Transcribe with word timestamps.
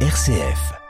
RCF. 0.00 0.85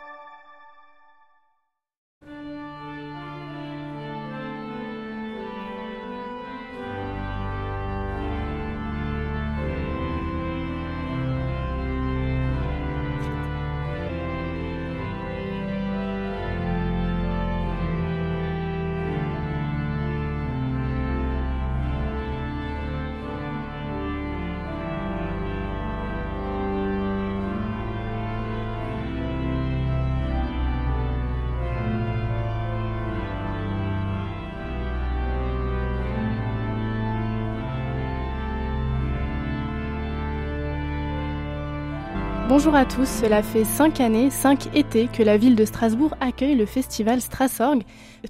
Bonjour 42.57 42.75
à 42.75 42.87
tous, 42.87 43.07
cela 43.07 43.43
fait 43.43 43.65
cinq 43.65 44.01
années, 44.01 44.31
cinq 44.31 44.75
étés 44.75 45.09
que 45.13 45.23
la 45.23 45.37
ville 45.37 45.57
de 45.57 45.67
Strasbourg 45.67 46.15
accueille 46.21 46.55
le 46.55 46.65
festival 46.65 47.21
Strassorg, 47.21 47.83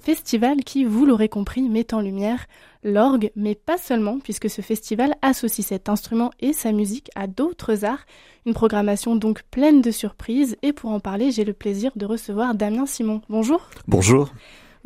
festival 0.03 0.65
qui, 0.65 0.83
vous 0.83 1.05
l'aurez 1.05 1.29
compris, 1.29 1.61
met 1.61 1.93
en 1.93 2.01
lumière 2.01 2.45
l'orgue, 2.83 3.31
mais 3.37 3.55
pas 3.55 3.77
seulement, 3.77 4.19
puisque 4.19 4.49
ce 4.49 4.61
festival 4.61 5.13
associe 5.21 5.65
cet 5.65 5.87
instrument 5.87 6.31
et 6.41 6.51
sa 6.51 6.73
musique 6.73 7.09
à 7.15 7.27
d'autres 7.27 7.85
arts, 7.85 8.05
une 8.45 8.53
programmation 8.53 9.15
donc 9.15 9.43
pleine 9.43 9.81
de 9.81 9.91
surprises, 9.91 10.57
et 10.61 10.73
pour 10.73 10.89
en 10.89 10.99
parler, 10.99 11.31
j'ai 11.31 11.45
le 11.45 11.53
plaisir 11.53 11.93
de 11.95 12.05
recevoir 12.05 12.53
Damien 12.53 12.85
Simon. 12.85 13.21
Bonjour. 13.29 13.69
Bonjour. 13.87 14.33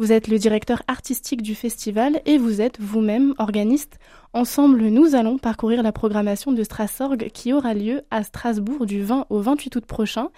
Vous 0.02 0.12
êtes 0.12 0.30
le 0.30 0.40
directeur 0.40 0.82
artistique 0.88 1.44
du 1.44 1.54
festival 1.54 2.24
et 2.26 2.40
vous 2.40 2.60
êtes 2.60 2.82
vous-même 2.82 3.36
organiste. 3.38 4.00
Ensemble, 4.34 4.82
nous 4.88 5.14
allons 5.14 5.38
parcourir 5.38 5.84
la 5.84 5.92
programmation 5.92 6.52
de 6.52 6.64
Strassorg 6.64 7.30
qui 7.32 7.54
aura 7.54 7.76
lieu 7.76 8.02
à 8.10 8.24
Strasbourg 8.24 8.88
du 8.88 9.04
20 9.04 9.28
au 9.30 9.42
28 9.42 9.76
août 9.76 9.86
prochain. 9.86 10.30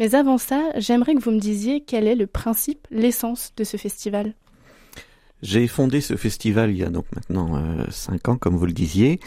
Mais 0.00 0.16
avant 0.16 0.38
ça, 0.38 0.70
j'aimerais 0.74 1.14
que 1.14 1.22
vous 1.22 1.30
me 1.30 1.38
disiez 1.38 1.82
quel 1.82 2.08
est 2.08 2.16
le 2.16 2.26
principe, 2.26 2.88
l'essence 2.90 3.52
de 3.56 3.62
ce 3.62 3.76
festival. 3.76 4.34
J'ai 5.40 5.68
fondé 5.68 6.00
ce 6.00 6.16
festival 6.16 6.72
il 6.72 6.78
y 6.78 6.82
a 6.82 6.90
donc 6.90 7.04
maintenant 7.14 7.54
euh, 7.54 7.84
cinq 7.90 8.28
ans, 8.28 8.36
comme 8.36 8.56
vous 8.56 8.66
le 8.66 8.72
disiez, 8.72 9.20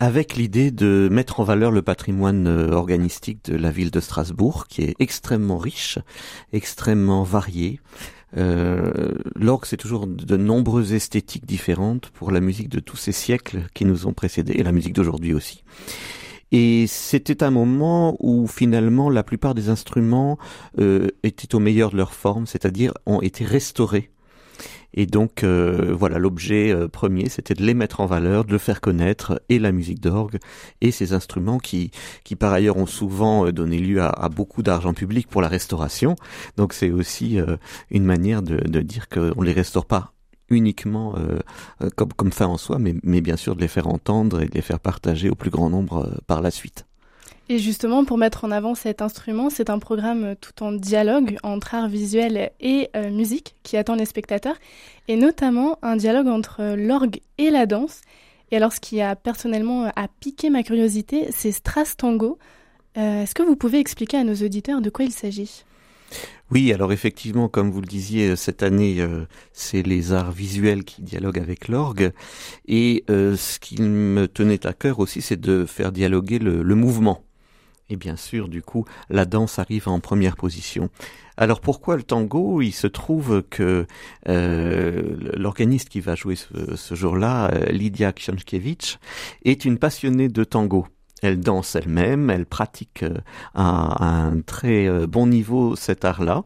avec 0.00 0.34
l'idée 0.34 0.72
de 0.72 1.08
mettre 1.12 1.38
en 1.38 1.44
valeur 1.44 1.70
le 1.70 1.82
patrimoine 1.82 2.48
euh, 2.48 2.72
organistique 2.72 3.44
de 3.44 3.54
la 3.54 3.70
ville 3.70 3.92
de 3.92 4.00
Strasbourg, 4.00 4.66
qui 4.66 4.82
est 4.82 4.96
extrêmement 4.98 5.58
riche, 5.58 6.00
extrêmement 6.52 7.22
varié, 7.22 7.78
euh, 8.36 9.12
L'orgue, 9.34 9.64
c'est 9.64 9.76
toujours 9.76 10.06
de 10.06 10.36
nombreuses 10.36 10.92
esthétiques 10.92 11.46
différentes 11.46 12.10
pour 12.10 12.30
la 12.30 12.40
musique 12.40 12.68
de 12.68 12.80
tous 12.80 12.96
ces 12.96 13.12
siècles 13.12 13.66
qui 13.74 13.84
nous 13.84 14.06
ont 14.06 14.12
précédés, 14.12 14.54
et 14.56 14.62
la 14.62 14.72
musique 14.72 14.94
d'aujourd'hui 14.94 15.34
aussi. 15.34 15.64
Et 16.52 16.86
c'était 16.86 17.42
un 17.42 17.50
moment 17.50 18.16
où 18.20 18.46
finalement 18.46 19.08
la 19.08 19.22
plupart 19.22 19.54
des 19.54 19.70
instruments 19.70 20.38
euh, 20.78 21.08
étaient 21.22 21.54
au 21.54 21.58
meilleur 21.58 21.90
de 21.90 21.96
leur 21.96 22.12
forme, 22.12 22.46
c'est-à-dire 22.46 22.92
ont 23.06 23.22
été 23.22 23.44
restaurés 23.44 24.10
et 24.94 25.06
donc 25.06 25.42
euh, 25.42 25.94
voilà, 25.96 26.18
l'objet 26.18 26.72
euh, 26.72 26.88
premier, 26.88 27.28
c'était 27.28 27.54
de 27.54 27.62
les 27.62 27.74
mettre 27.74 28.00
en 28.00 28.06
valeur, 28.06 28.44
de 28.44 28.52
le 28.52 28.58
faire 28.58 28.80
connaître, 28.80 29.40
et 29.48 29.58
la 29.58 29.72
musique 29.72 30.00
d'orgue, 30.00 30.38
et 30.80 30.90
ces 30.90 31.12
instruments 31.12 31.58
qui, 31.58 31.90
qui 32.24 32.36
par 32.36 32.52
ailleurs 32.52 32.76
ont 32.76 32.86
souvent 32.86 33.46
euh, 33.46 33.52
donné 33.52 33.78
lieu 33.78 34.02
à, 34.02 34.28
beaucoup 34.28 34.62
d'argent 34.62 34.94
public 34.94 35.28
pour 35.28 35.42
la 35.42 35.48
restauration. 35.48 36.16
Donc 36.56 36.72
c'est 36.72 36.90
aussi 36.90 37.38
une 37.90 38.04
manière 38.04 38.42
de, 38.42 38.56
de 38.56 38.80
dire 38.80 39.08
qu'on 39.08 39.42
les 39.42 39.52
restaure 39.52 39.84
pas 39.84 40.12
uniquement 40.48 41.14
comme, 41.96 42.12
comme 42.12 42.32
fin 42.32 42.46
en 42.46 42.56
soi, 42.56 42.78
mais, 42.78 42.94
mais 43.02 43.20
bien 43.20 43.36
sûr 43.36 43.56
de 43.56 43.60
les 43.60 43.68
faire 43.68 43.88
entendre 43.88 44.42
et 44.42 44.46
de 44.46 44.54
les 44.54 44.62
faire 44.62 44.80
partager 44.80 45.28
au 45.28 45.34
plus 45.34 45.50
grand 45.50 45.70
nombre 45.70 46.20
par 46.26 46.40
la 46.40 46.50
suite. 46.50 46.86
Et 47.48 47.58
justement, 47.58 48.04
pour 48.04 48.18
mettre 48.18 48.44
en 48.44 48.50
avant 48.50 48.74
cet 48.74 49.02
instrument, 49.02 49.50
c'est 49.50 49.68
un 49.68 49.78
programme 49.78 50.36
tout 50.40 50.62
en 50.62 50.72
dialogue 50.72 51.36
entre 51.42 51.74
art 51.74 51.88
visuel 51.88 52.52
et 52.60 52.88
euh, 52.96 53.10
musique 53.10 53.56
qui 53.62 53.76
attend 53.76 53.96
les 53.96 54.06
spectateurs, 54.06 54.56
et 55.08 55.16
notamment 55.16 55.78
un 55.82 55.96
dialogue 55.96 56.28
entre 56.28 56.76
l'orgue 56.76 57.20
et 57.38 57.50
la 57.50 57.66
danse. 57.66 58.00
Et 58.52 58.56
alors, 58.56 58.72
ce 58.72 58.80
qui 58.80 59.00
a 59.00 59.16
personnellement 59.16 59.90
a 59.96 60.08
piqué 60.20 60.50
ma 60.50 60.62
curiosité, 60.62 61.26
c'est 61.30 61.52
Stras 61.52 61.94
Tango. 61.96 62.38
Euh, 62.96 63.22
est-ce 63.22 63.34
que 63.34 63.42
vous 63.42 63.56
pouvez 63.56 63.80
expliquer 63.80 64.18
à 64.18 64.24
nos 64.24 64.34
auditeurs 64.34 64.80
de 64.80 64.90
quoi 64.90 65.04
il 65.04 65.12
s'agit? 65.12 65.64
Oui, 66.50 66.72
alors 66.72 66.92
effectivement, 66.92 67.48
comme 67.48 67.70
vous 67.70 67.80
le 67.80 67.86
disiez, 67.86 68.36
cette 68.36 68.62
année, 68.62 69.00
euh, 69.00 69.24
c'est 69.52 69.82
les 69.82 70.12
arts 70.12 70.32
visuels 70.32 70.84
qui 70.84 71.02
dialoguent 71.02 71.38
avec 71.38 71.68
l'orgue. 71.68 72.12
Et 72.68 73.04
ce 73.08 73.58
qui 73.58 73.82
me 73.82 74.28
tenait 74.28 74.64
à 74.66 74.74
cœur 74.74 75.00
aussi, 75.00 75.22
c'est 75.22 75.40
de 75.40 75.66
faire 75.66 75.90
dialoguer 75.90 76.38
le 76.38 76.74
mouvement. 76.74 77.24
Et 77.88 77.96
bien 77.96 78.16
sûr, 78.16 78.48
du 78.48 78.62
coup, 78.62 78.84
la 79.10 79.24
danse 79.24 79.58
arrive 79.58 79.88
en 79.88 80.00
première 80.00 80.36
position. 80.36 80.88
Alors 81.36 81.60
pourquoi 81.60 81.96
le 81.96 82.02
tango? 82.02 82.60
Il 82.62 82.72
se 82.72 82.86
trouve 82.86 83.42
que 83.50 83.86
euh, 84.28 85.16
l'organiste 85.36 85.88
qui 85.88 86.00
va 86.00 86.14
jouer 86.14 86.36
ce, 86.36 86.94
jour-là, 86.94 87.50
euh, 87.52 87.66
Lydia 87.66 88.12
Książkiewicz, 88.12 88.98
est 89.44 89.64
une 89.64 89.78
passionnée 89.78 90.28
de 90.28 90.44
tango. 90.44 90.86
Elle 91.22 91.38
danse 91.38 91.76
elle-même, 91.76 92.30
elle 92.30 92.46
pratique 92.46 93.04
euh, 93.04 93.14
à, 93.54 94.04
un 94.04 94.40
très 94.40 94.88
euh, 94.88 95.06
bon 95.06 95.28
niveau 95.28 95.76
cet 95.76 96.04
art-là, 96.04 96.42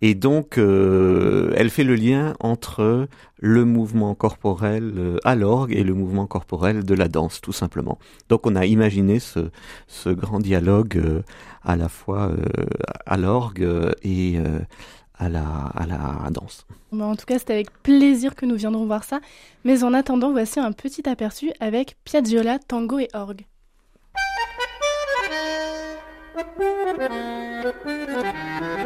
et 0.00 0.14
donc 0.14 0.56
euh, 0.56 1.52
elle 1.54 1.68
fait 1.68 1.84
le 1.84 1.94
lien 1.94 2.34
entre 2.40 3.08
le 3.38 3.64
mouvement 3.66 4.14
corporel 4.14 5.18
à 5.24 5.34
l'orgue 5.34 5.72
et 5.76 5.84
le 5.84 5.92
mouvement 5.92 6.26
corporel 6.26 6.84
de 6.84 6.94
la 6.94 7.08
danse, 7.08 7.42
tout 7.42 7.52
simplement. 7.52 7.98
Donc 8.30 8.46
on 8.46 8.56
a 8.56 8.64
imaginé 8.64 9.18
ce, 9.20 9.50
grand 10.08 10.40
dialogue 10.40 11.22
à 11.62 11.76
la 11.76 11.90
fois 11.90 12.32
à 13.04 13.18
l'orgue 13.18 13.92
et 14.02 14.38
à 15.18 15.28
la, 15.28 16.30
danse. 16.30 16.66
En 16.92 17.14
tout 17.14 17.26
cas, 17.26 17.38
c'est 17.38 17.50
avec 17.50 17.70
plaisir 17.82 18.34
que 18.34 18.46
nous 18.46 18.56
viendrons 18.56 18.86
voir 18.86 19.04
ça. 19.04 19.20
Mais 19.64 19.84
en 19.84 19.92
attendant, 19.92 20.32
voici 20.32 20.58
un 20.58 20.72
petit 20.72 21.06
aperçu 21.08 21.52
avec 21.60 21.96
Piazzolla, 22.04 22.58
tango 22.58 22.98
et 22.98 23.08
orgue. 23.12 23.44
Thank 26.36 27.86
you. 27.86 28.85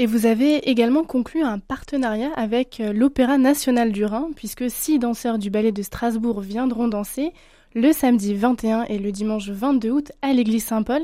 Et 0.00 0.06
vous 0.06 0.26
avez 0.26 0.70
également 0.70 1.02
conclu 1.02 1.42
un 1.42 1.58
partenariat 1.58 2.30
avec 2.36 2.78
euh, 2.78 2.92
l'Opéra 2.92 3.36
national 3.36 3.90
du 3.90 4.04
Rhin, 4.04 4.28
puisque 4.36 4.70
six 4.70 5.00
danseurs 5.00 5.38
du 5.38 5.50
ballet 5.50 5.72
de 5.72 5.82
Strasbourg 5.82 6.40
viendront 6.40 6.86
danser 6.86 7.32
le 7.74 7.92
samedi 7.92 8.34
21 8.34 8.84
et 8.84 8.98
le 8.98 9.10
dimanche 9.10 9.50
22 9.50 9.90
août 9.90 10.12
à 10.22 10.32
l'église 10.32 10.64
Saint-Paul. 10.64 11.02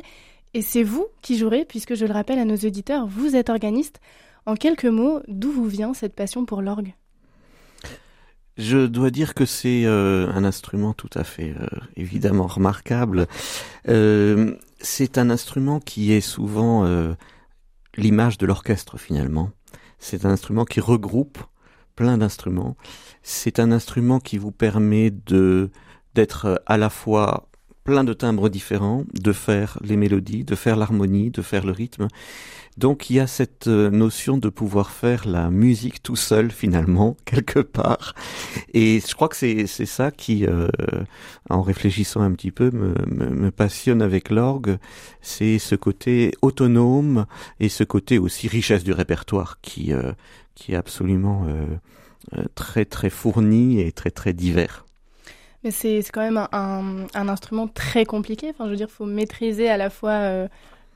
Et 0.55 0.63
c'est 0.63 0.85
vous 0.85 1.07
qui 1.23 1.37
jouerez, 1.37 1.65
puisque 1.65 1.97
je 1.97 2.07
le 2.07 2.13
rappelle 2.13 2.39
à 2.39 2.45
nos 2.45 2.55
auditeurs, 2.55 3.09
vous 3.09 3.35
êtes 3.35 3.51
organiste. 3.51 4.01
En 4.47 4.55
quelques 4.55 4.85
mots, 4.85 5.21
d'où 5.27 5.51
vous 5.51 5.67
vient 5.67 5.93
cette 5.93 6.15
passion 6.15 6.45
pour 6.45 6.63
l'orgue? 6.63 6.95
Je 8.57 8.87
dois 8.87 9.11
dire 9.11 9.35
que 9.35 9.45
c'est 9.45 9.85
euh, 9.87 10.31
un 10.33 10.45
instrument 10.45 10.93
tout 10.93 11.11
à 11.15 11.25
fait 11.25 11.53
euh, 11.61 11.67
évidemment 11.97 12.47
remarquable. 12.47 13.27
C'est 14.79 15.19
un 15.19 15.31
instrument 15.31 15.81
qui 15.81 16.13
est 16.13 16.21
souvent 16.21 16.85
l'image 17.97 18.39
de 18.39 18.47
l'orchestre 18.47 18.99
finalement. 18.99 19.51
C'est 19.99 20.25
un 20.25 20.31
instrument 20.31 20.65
qui 20.65 20.81
regroupe 20.81 21.39
plein 21.97 22.19
d'instruments. 22.19 22.77
C'est 23.23 23.59
un 23.59 23.73
instrument 23.73 24.21
qui 24.21 24.39
vous 24.39 24.53
permet 24.53 25.11
de 25.11 25.71
d'être 26.15 26.63
à 26.67 26.77
la 26.77 26.91
fois 26.91 27.49
plein 27.85 28.03
de 28.03 28.15
timbres 28.15 28.49
différents, 28.49 29.05
de 29.13 29.33
faire 29.33 29.79
les 29.83 29.97
mélodies, 29.97 30.43
de 30.43 30.55
faire 30.55 30.77
l'harmonie, 30.77 31.31
de 31.31 31.43
faire 31.43 31.67
le 31.67 31.73
rythme. 31.73 32.09
Donc 32.77 33.09
il 33.09 33.17
y 33.17 33.21
a 33.21 33.29
cette 33.29 33.69
euh, 33.69 33.89
notion 33.91 34.37
de 34.37 34.49
pouvoir 34.49 34.91
faire 34.91 35.29
la 35.29 35.51
musique 35.51 36.03
tout 36.03 36.17
seul 36.17 36.51
finalement 36.51 37.17
quelque 37.25 37.61
part. 37.61 38.15
Et 38.73 39.01
je 39.07 39.15
crois 39.15 39.29
que 39.29 39.37
c'est 39.37 39.67
ça 39.67 40.11
qui, 40.11 40.47
euh, 40.47 40.69
en 41.51 41.63
réfléchissant 41.63 42.23
un 42.23 42.33
petit 42.33 42.51
peu, 42.51 42.71
me, 42.73 42.95
me, 43.07 43.51
passionne 43.51 44.03
avec 44.03 44.31
l'orgue. 44.31 44.79
C'est 45.21 45.59
ce 45.59 45.77
côté 45.77 46.33
autonome 46.43 47.27
et 47.61 47.69
ce 47.69 47.85
côté 47.85 48.19
aussi 48.19 48.49
richesse 48.49 48.83
du 48.83 48.93
répertoire 48.93 49.61
qui 49.61 49.93
euh, 49.93 50.13
qui 50.57 50.73
est 50.73 50.77
absolument 50.77 51.49
très 52.55 52.85
très 52.85 53.11
fourni 53.11 53.81
et 53.81 53.91
très 53.91 54.13
très 54.13 54.33
divers. 54.33 54.85
Mais 55.65 55.71
c'est 55.71 56.05
quand 56.13 56.21
même 56.21 56.47
un, 56.53 57.07
un, 57.15 57.29
instrument 57.29 57.67
très 57.69 58.05
compliqué. 58.05 58.51
Enfin, 58.51 58.67
je 58.67 58.71
veux 58.71 58.77
dire, 58.77 58.91
faut 58.91 59.07
maîtriser 59.07 59.69
à 59.69 59.77
la 59.77 59.91
fois 59.91 60.49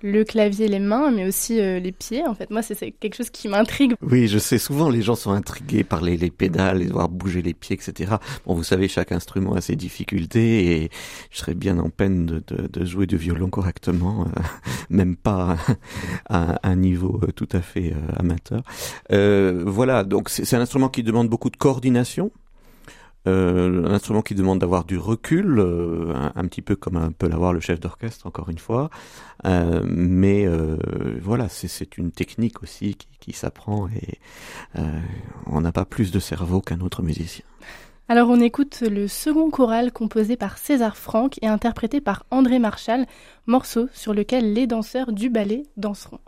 le 0.02 0.24
clavier, 0.24 0.68
les 0.68 0.78
mains, 0.78 1.10
mais 1.10 1.26
aussi 1.26 1.60
euh, 1.60 1.80
les 1.80 1.92
pieds. 1.92 2.26
En 2.26 2.34
fait, 2.34 2.50
moi, 2.50 2.62
c'est 2.62 2.92
quelque 2.92 3.16
chose 3.16 3.30
qui 3.30 3.48
m'intrigue. 3.48 3.94
Oui, 4.02 4.28
je 4.28 4.38
sais. 4.38 4.58
Souvent, 4.58 4.90
les 4.90 5.02
gens 5.02 5.16
sont 5.16 5.32
intrigués 5.32 5.84
par 5.84 6.00
les, 6.00 6.16
les 6.16 6.30
pédales, 6.30 6.82
et 6.82 6.86
voir 6.86 7.08
bouger 7.08 7.42
les 7.42 7.54
pieds, 7.54 7.74
etc. 7.74 8.16
Bon, 8.46 8.54
vous 8.54 8.62
savez, 8.62 8.88
chaque 8.88 9.12
instrument 9.12 9.54
a 9.54 9.60
ses 9.60 9.76
difficultés, 9.76 10.82
et 10.82 10.90
je 11.30 11.38
serais 11.38 11.54
bien 11.54 11.78
en 11.78 11.90
peine 11.90 12.26
de, 12.26 12.42
de, 12.46 12.84
jouer 12.84 13.06
du 13.06 13.16
violon 13.16 13.50
correctement, 13.50 14.26
euh, 14.26 14.40
même 14.90 15.16
pas 15.16 15.56
à, 16.28 16.58
un 16.68 16.76
niveau 16.76 17.20
euh, 17.22 17.32
tout 17.32 17.48
à 17.52 17.60
fait 17.60 17.92
amateur. 18.16 18.62
voilà. 19.10 20.04
Donc, 20.04 20.28
c'est 20.28 20.54
un 20.54 20.60
instrument 20.60 20.88
qui 20.88 21.02
demande 21.02 21.28
beaucoup 21.28 21.50
de 21.50 21.56
coordination 21.56 22.30
euh, 23.26 23.84
un 23.84 23.92
instrument 23.92 24.22
qui 24.22 24.34
demande 24.34 24.60
d'avoir 24.60 24.84
du 24.84 24.96
recul, 24.96 25.58
euh, 25.58 26.14
un, 26.34 26.44
petit 26.46 26.62
peu 26.62 26.76
comme 26.76 27.12
peut 27.12 27.28
l'avoir 27.28 27.52
le 27.52 27.60
chef 27.60 27.80
d'orchestre, 27.80 28.26
encore 28.26 28.48
une 28.48 28.58
fois. 28.58 28.90
Euh, 29.44 29.82
mais 29.84 30.46
voilà, 31.20 31.48
c'est 31.48 31.98
une 31.98 32.10
technique 32.10 32.62
aussi 32.62 32.94
qui, 32.94 33.08
qui 33.20 33.32
s'apprend 33.32 33.88
et 33.88 34.18
on 35.46 35.60
n'a 35.60 35.72
pas 35.72 35.84
plus 35.84 36.10
de 36.10 36.18
cerveau 36.18 36.60
qu'un 36.60 36.80
autre 36.80 37.02
musicien. 37.02 37.44
Alors 38.10 38.30
on 38.30 38.40
écoute 38.40 38.80
le 38.80 39.06
second 39.06 39.50
choral 39.50 39.92
composé 39.92 40.36
par 40.36 40.56
César 40.56 40.96
Franck 40.96 41.38
et 41.42 41.46
interprété 41.46 42.00
par 42.00 42.24
André 42.30 42.58
Marchal, 42.58 43.06
morceau 43.46 43.88
sur 43.92 44.14
lequel 44.14 44.54
les 44.54 44.66
danseurs 44.66 45.12
du 45.12 45.28
ballet 45.28 45.64
danseront. 45.76 46.20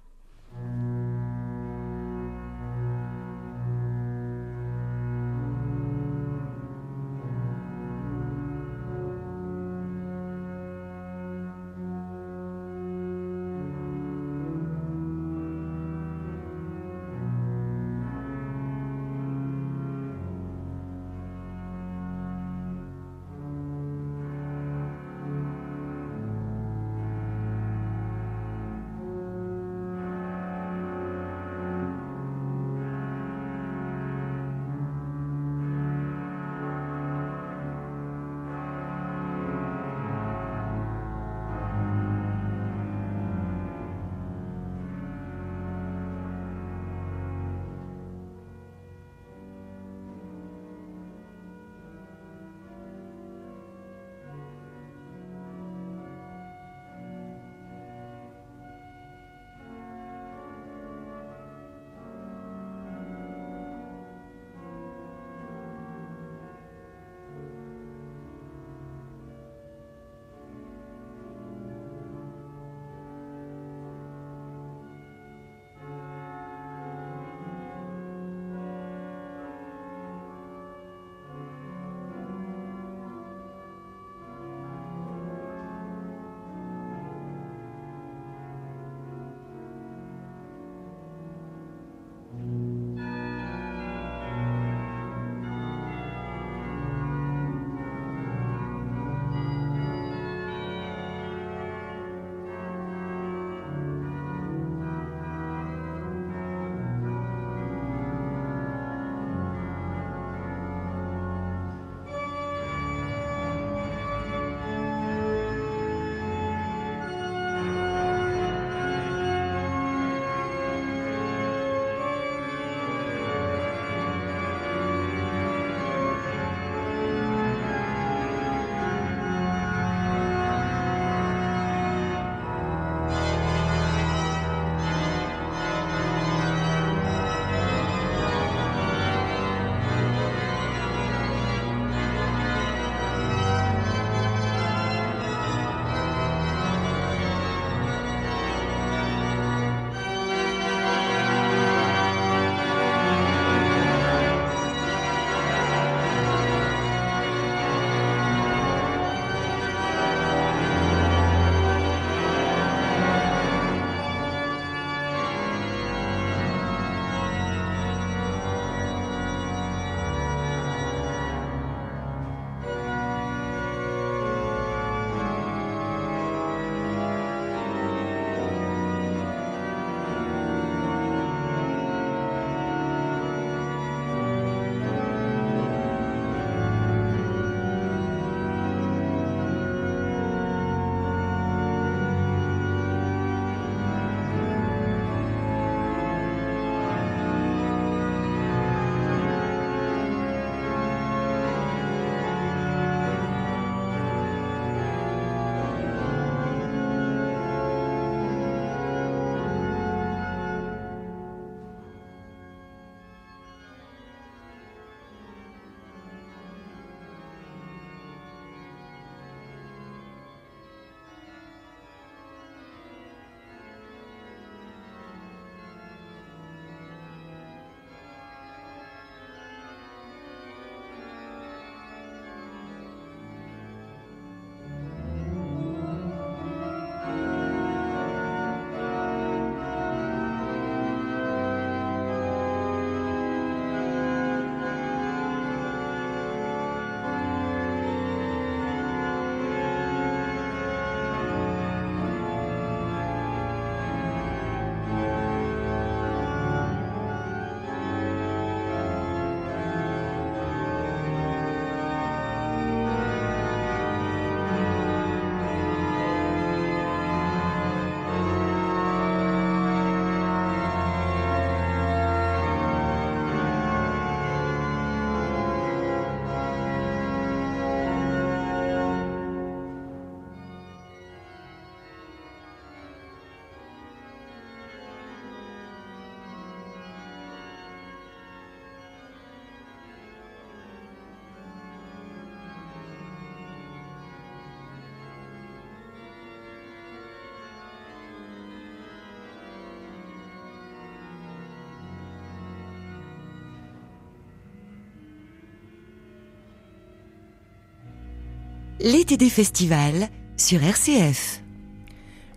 L'été 308.82 309.18
des 309.18 309.28
festivals 309.28 310.08
sur 310.38 310.62
RCF. 310.62 311.42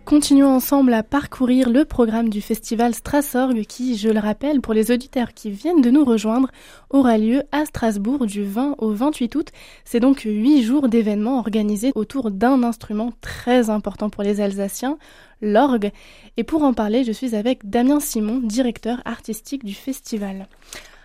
Continuons 0.04 0.50
ensemble 0.50 0.92
à 0.92 1.02
parcourir 1.02 1.70
le 1.70 1.86
programme 1.86 2.28
du 2.28 2.42
festival 2.42 2.94
Strassorg 2.94 3.64
qui, 3.64 3.96
je 3.96 4.10
le 4.10 4.18
rappelle, 4.18 4.60
pour 4.60 4.74
les 4.74 4.90
auditeurs 4.90 5.32
qui 5.32 5.50
viennent 5.50 5.80
de 5.80 5.88
nous 5.88 6.04
rejoindre, 6.04 6.50
aura 6.90 7.16
lieu 7.16 7.44
à 7.50 7.64
Strasbourg 7.64 8.26
du 8.26 8.44
20 8.44 8.74
au 8.76 8.92
28 8.92 9.34
août. 9.36 9.48
C'est 9.86 10.00
donc 10.00 10.20
huit 10.26 10.62
jours 10.62 10.90
d'événements 10.90 11.38
organisés 11.38 11.92
autour 11.94 12.30
d'un 12.30 12.62
instrument 12.62 13.12
très 13.22 13.70
important 13.70 14.10
pour 14.10 14.22
les 14.22 14.42
Alsaciens, 14.42 14.98
l'orgue. 15.40 15.92
Et 16.36 16.44
pour 16.44 16.62
en 16.62 16.74
parler, 16.74 17.04
je 17.04 17.12
suis 17.12 17.34
avec 17.34 17.70
Damien 17.70 18.00
Simon, 18.00 18.40
directeur 18.44 19.00
artistique 19.06 19.64
du 19.64 19.74
festival. 19.74 20.46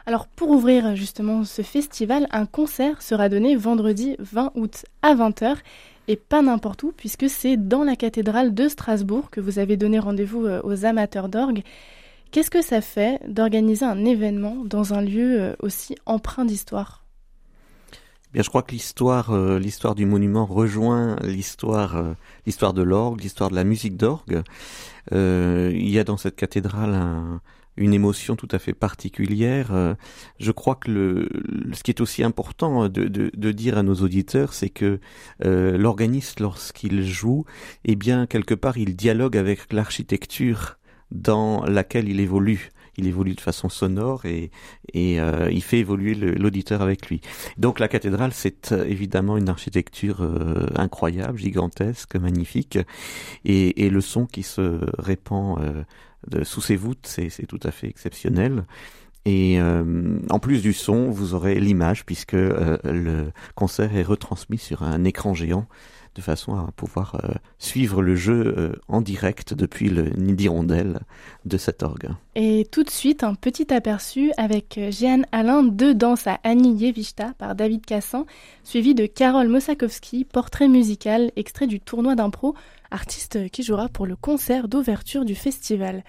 Alors 0.06 0.27
pour 0.27 0.50
ouvrir 0.50 0.96
justement 0.96 1.44
ce 1.44 1.62
festival, 1.62 2.27
un 2.32 2.46
concert 2.46 3.01
sera 3.01 3.29
donné 3.29 3.56
vendredi 3.56 4.15
20 4.20 4.51
août 4.56 4.86
à 5.01 5.13
20h 5.13 5.58
et 6.08 6.15
pas 6.15 6.41
n'importe 6.41 6.84
où 6.84 6.91
puisque 6.96 7.29
c'est 7.29 7.58
dans 7.58 7.84
la 7.84 7.96
cathédrale 7.96 8.53
de 8.53 8.68
Strasbourg 8.68 9.29
que 9.29 9.41
vous 9.41 9.60
avez 9.60 9.77
donné 9.77 10.00
rendez-vous 10.00 10.46
euh, 10.46 10.62
aux 10.63 10.86
amateurs 10.86 11.29
d'orgue. 11.29 11.63
Qu'est-ce 12.32 12.50
que 12.50 12.63
ça 12.63 12.82
fait 12.82 13.20
d'organiser 13.27 13.86
un 13.86 14.06
événement 14.06 14.58
dans 14.65 14.94
un 14.94 15.01
lieu 15.01 15.41
euh, 15.41 15.56
aussi 15.60 15.96
empreint 16.06 16.46
d'histoire? 16.46 17.03
Eh 17.94 18.34
Bien, 18.34 18.44
je 18.44 18.50
crois 18.50 18.63
que 18.63 18.72
l'histoire, 18.72 19.32
euh, 19.32 19.60
l'histoire 19.60 19.96
du 19.96 20.06
monument 20.06 20.46
rejoint 20.46 21.15
l'histoire, 21.24 22.03
l'histoire 22.46 22.74
de 22.74 22.84
l'orgue, 22.84 23.22
l'histoire 23.22 23.50
de 23.50 23.56
la 23.56 23.63
musique 23.63 23.98
d'orgue. 23.98 24.41
il 25.12 25.89
y 25.89 26.00
a 26.00 26.03
dans 26.03 26.18
cette 26.18 26.36
cathédrale 26.36 26.94
un, 26.94 27.41
une 27.79 27.93
émotion 27.93 28.36
tout 28.36 28.48
à 28.51 28.59
fait 28.59 28.74
particulière. 28.74 29.74
Euh, 29.74 29.95
je 30.39 30.51
crois 30.51 30.75
que 30.75 30.91
le, 30.91 31.29
ce 31.74 31.81
qui 31.81 31.91
est 31.91 32.01
aussi 32.01 32.24
important 32.24 32.89
de, 32.89 33.05
de, 33.05 33.31
de 33.33 33.51
dire 33.51 33.77
à 33.77 33.83
nos 33.83 33.95
auditeurs, 33.95 34.53
c'est 34.53 34.69
que 34.69 35.00
euh, 35.45 35.77
l'organiste, 35.77 36.41
lorsqu'il 36.41 37.03
joue, 37.03 37.45
eh 37.86 37.95
bien 37.95 38.27
quelque 38.27 38.53
part, 38.53 38.77
il 38.77 38.95
dialogue 38.95 39.38
avec 39.38 39.71
l'architecture 39.74 40.77
dans 41.12 41.65
laquelle 41.65 42.09
il 42.09 42.19
évolue 42.19 42.69
il 43.00 43.08
évolue 43.08 43.34
de 43.34 43.41
façon 43.41 43.70
sonore 43.70 44.25
et, 44.25 44.51
euh, 44.96 45.50
il 45.51 45.63
fait 45.63 45.79
évoluer 45.79 46.13
l'auditeur 46.15 46.82
avec 46.82 47.08
lui. 47.08 47.22
Donc 47.58 47.79
la 47.79 47.88
cathédrale, 47.88 48.32
c'est 48.34 48.72
évidemment 48.72 49.38
une 49.38 49.50
architecture 49.50 50.27
incroyable, 50.75 51.38
gigantesque, 51.38 52.15
magnifique, 52.15 52.77
et, 53.46 53.89
le 53.89 54.01
son 54.01 54.25
qui 54.25 54.44
se 54.44 54.79
répand 55.00 55.86
sous 56.44 56.62
ces 56.62 56.75
voûtes, 56.75 57.08
c'est 57.08 57.48
tout 57.48 57.60
à 57.63 57.72
fait 57.72 57.88
exceptionnel. 57.88 58.65
Et 59.25 59.60
euh, 59.60 60.18
en 60.29 60.39
plus 60.39 60.62
du 60.62 60.74
son, 60.74 61.10
vous 61.12 61.34
aurez 61.34 61.60
l'image 61.60 62.06
puisque 62.06 62.34
euh, 62.34 62.77
le 62.84 63.32
concert 63.53 63.96
est 63.96 64.03
retransmis 64.03 64.58
sur 64.58 64.84
un 64.84 65.03
écran 65.03 65.34
géant 65.34 65.68
de 66.20 66.24
façon 66.24 66.54
à 66.54 66.70
pouvoir 66.76 67.16
euh, 67.24 67.34
suivre 67.58 68.02
le 68.02 68.16
jeu 68.16 68.74
en 68.88 69.02
direct 69.02 69.54
depuis 69.54 69.90
le 69.90 70.10
nid 70.18 70.34
d'hirondelle 70.34 71.00
de 71.46 71.58
cet 71.58 71.82
orgue. 71.82 72.10
Et 72.36 72.68
tout 72.72 72.84
de 72.84 72.90
suite, 72.90 73.24
un 73.24 73.36
petit 73.36 73.74
aperçu 73.74 74.32
avec 74.38 74.80
Jeanne 74.92 75.26
Alain 75.32 75.64
de 75.64 75.94
Danse 75.94 76.28
à 76.28 76.40
Annie 76.44 76.76
Yevishta 76.76 77.34
par 77.38 77.56
David 77.56 77.86
Cassan, 77.86 78.26
suivi 78.64 78.94
de 78.94 79.06
Carole 79.06 79.48
Mosakowski, 79.48 80.26
portrait 80.26 80.68
musical, 80.68 81.32
extrait 81.36 81.68
du 81.68 81.80
tournoi 81.80 82.16
d'impro 82.16 82.56
artiste 82.92 83.50
qui 83.50 83.64
jouera 83.64 83.90
pour 83.90 84.06
le 84.06 84.16
concert 84.16 84.68
d'ouverture 84.68 85.26
du 85.26 85.36
festival. 85.36 86.04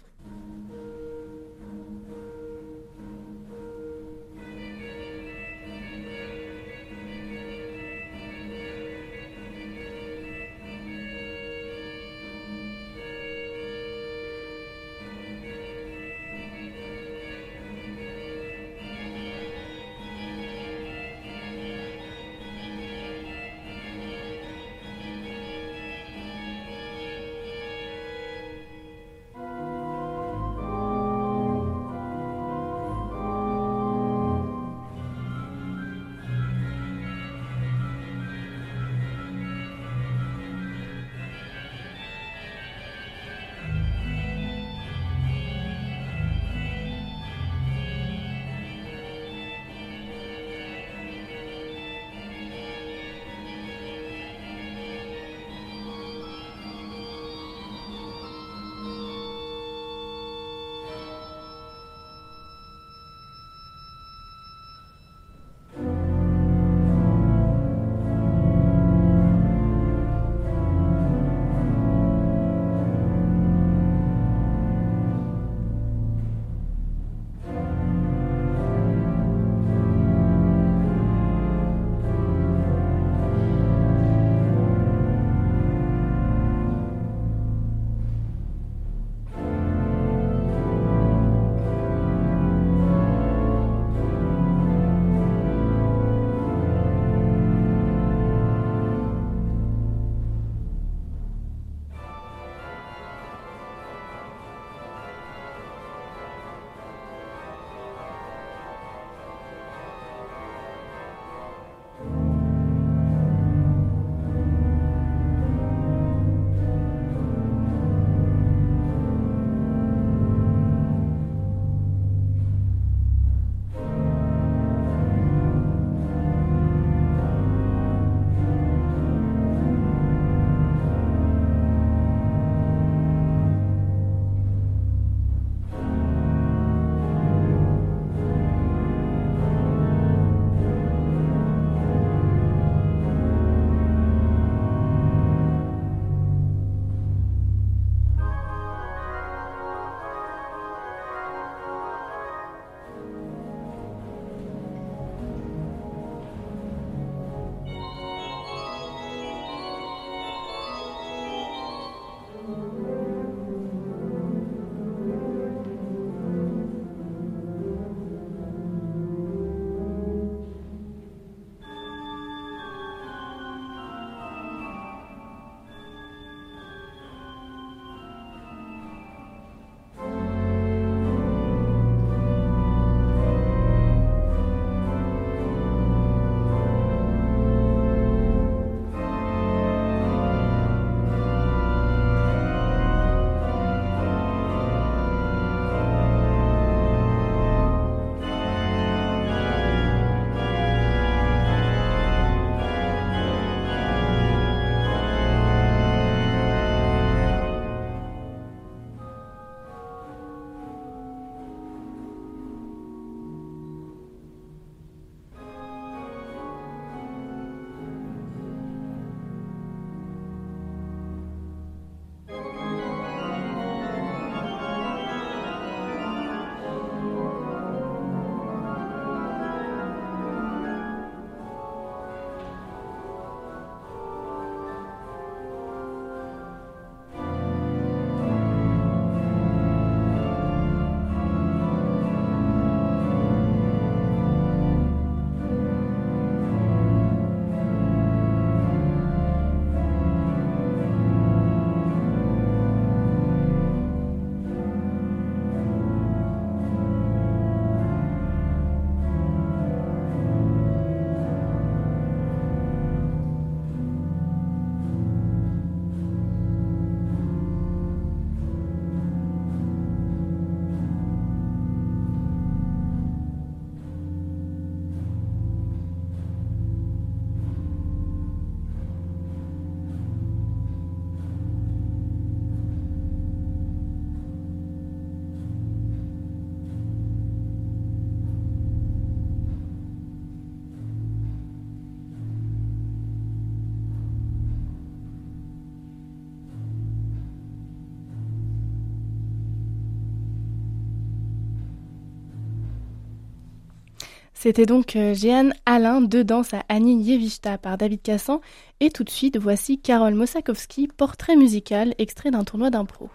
C'était 304.43 304.65
donc 304.65 304.97
euh, 304.97 305.13
Jeanne 305.13 305.53
Alain 305.67 306.01
de 306.01 306.23
danse 306.23 306.55
à 306.55 306.63
Annie 306.71 307.03
Yevishta 307.03 307.59
par 307.59 307.77
David 307.77 308.01
Cassan. 308.01 308.41
Et 308.81 308.89
tout 308.89 309.05
de 309.05 309.11
suite, 309.11 309.37
voici 309.37 309.79
Carole 309.79 310.15
Mosakowski, 310.15 310.89
portrait 310.97 311.37
musical, 311.37 311.95
extrait 311.99 312.31
d'un 312.31 312.43
tournoi 312.43 312.71
d'impro. 312.71 313.11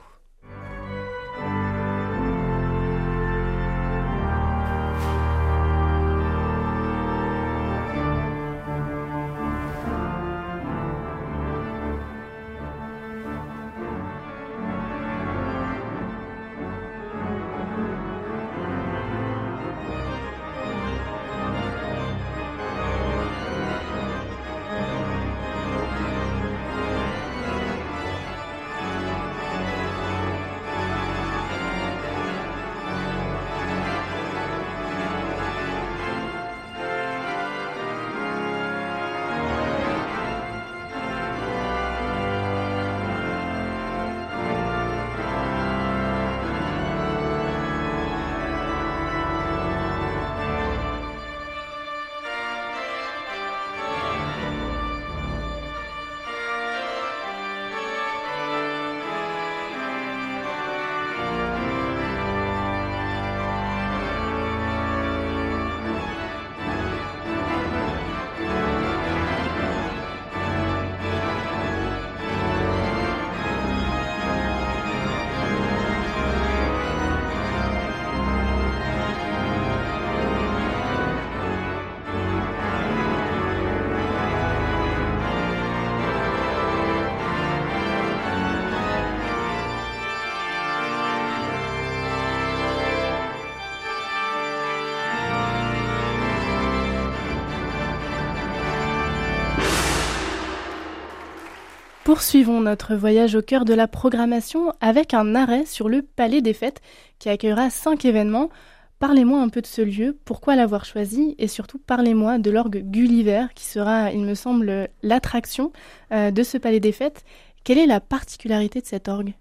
Poursuivons 102.05 102.61
notre 102.61 102.93
voyage 102.93 103.33
au 103.33 103.41
cœur 103.41 103.65
de 103.65 103.73
la 103.73 103.87
programmation 103.87 104.71
avec 104.79 105.15
un 105.15 105.33
arrêt 105.33 105.65
sur 105.65 105.89
le 105.89 106.03
Palais 106.03 106.43
des 106.43 106.53
Fêtes 106.53 106.79
qui 107.17 107.29
accueillera 107.29 107.71
cinq 107.71 108.05
événements. 108.05 108.51
Parlez-moi 108.99 109.41
un 109.41 109.49
peu 109.49 109.59
de 109.59 109.65
ce 109.65 109.81
lieu, 109.81 110.15
pourquoi 110.23 110.55
l'avoir 110.55 110.85
choisi 110.85 111.33
et 111.39 111.47
surtout 111.47 111.79
parlez-moi 111.79 112.37
de 112.37 112.51
l'orgue 112.51 112.83
Gulliver 112.91 113.47
qui 113.55 113.65
sera, 113.65 114.11
il 114.11 114.23
me 114.23 114.35
semble, 114.35 114.87
l'attraction 115.01 115.73
euh, 116.11 116.29
de 116.29 116.43
ce 116.43 116.59
Palais 116.59 116.79
des 116.79 116.91
Fêtes. 116.91 117.25
Quelle 117.63 117.79
est 117.79 117.87
la 117.87 118.01
particularité 118.01 118.81
de 118.81 118.85
cet 118.85 119.07
orgue? 119.07 119.33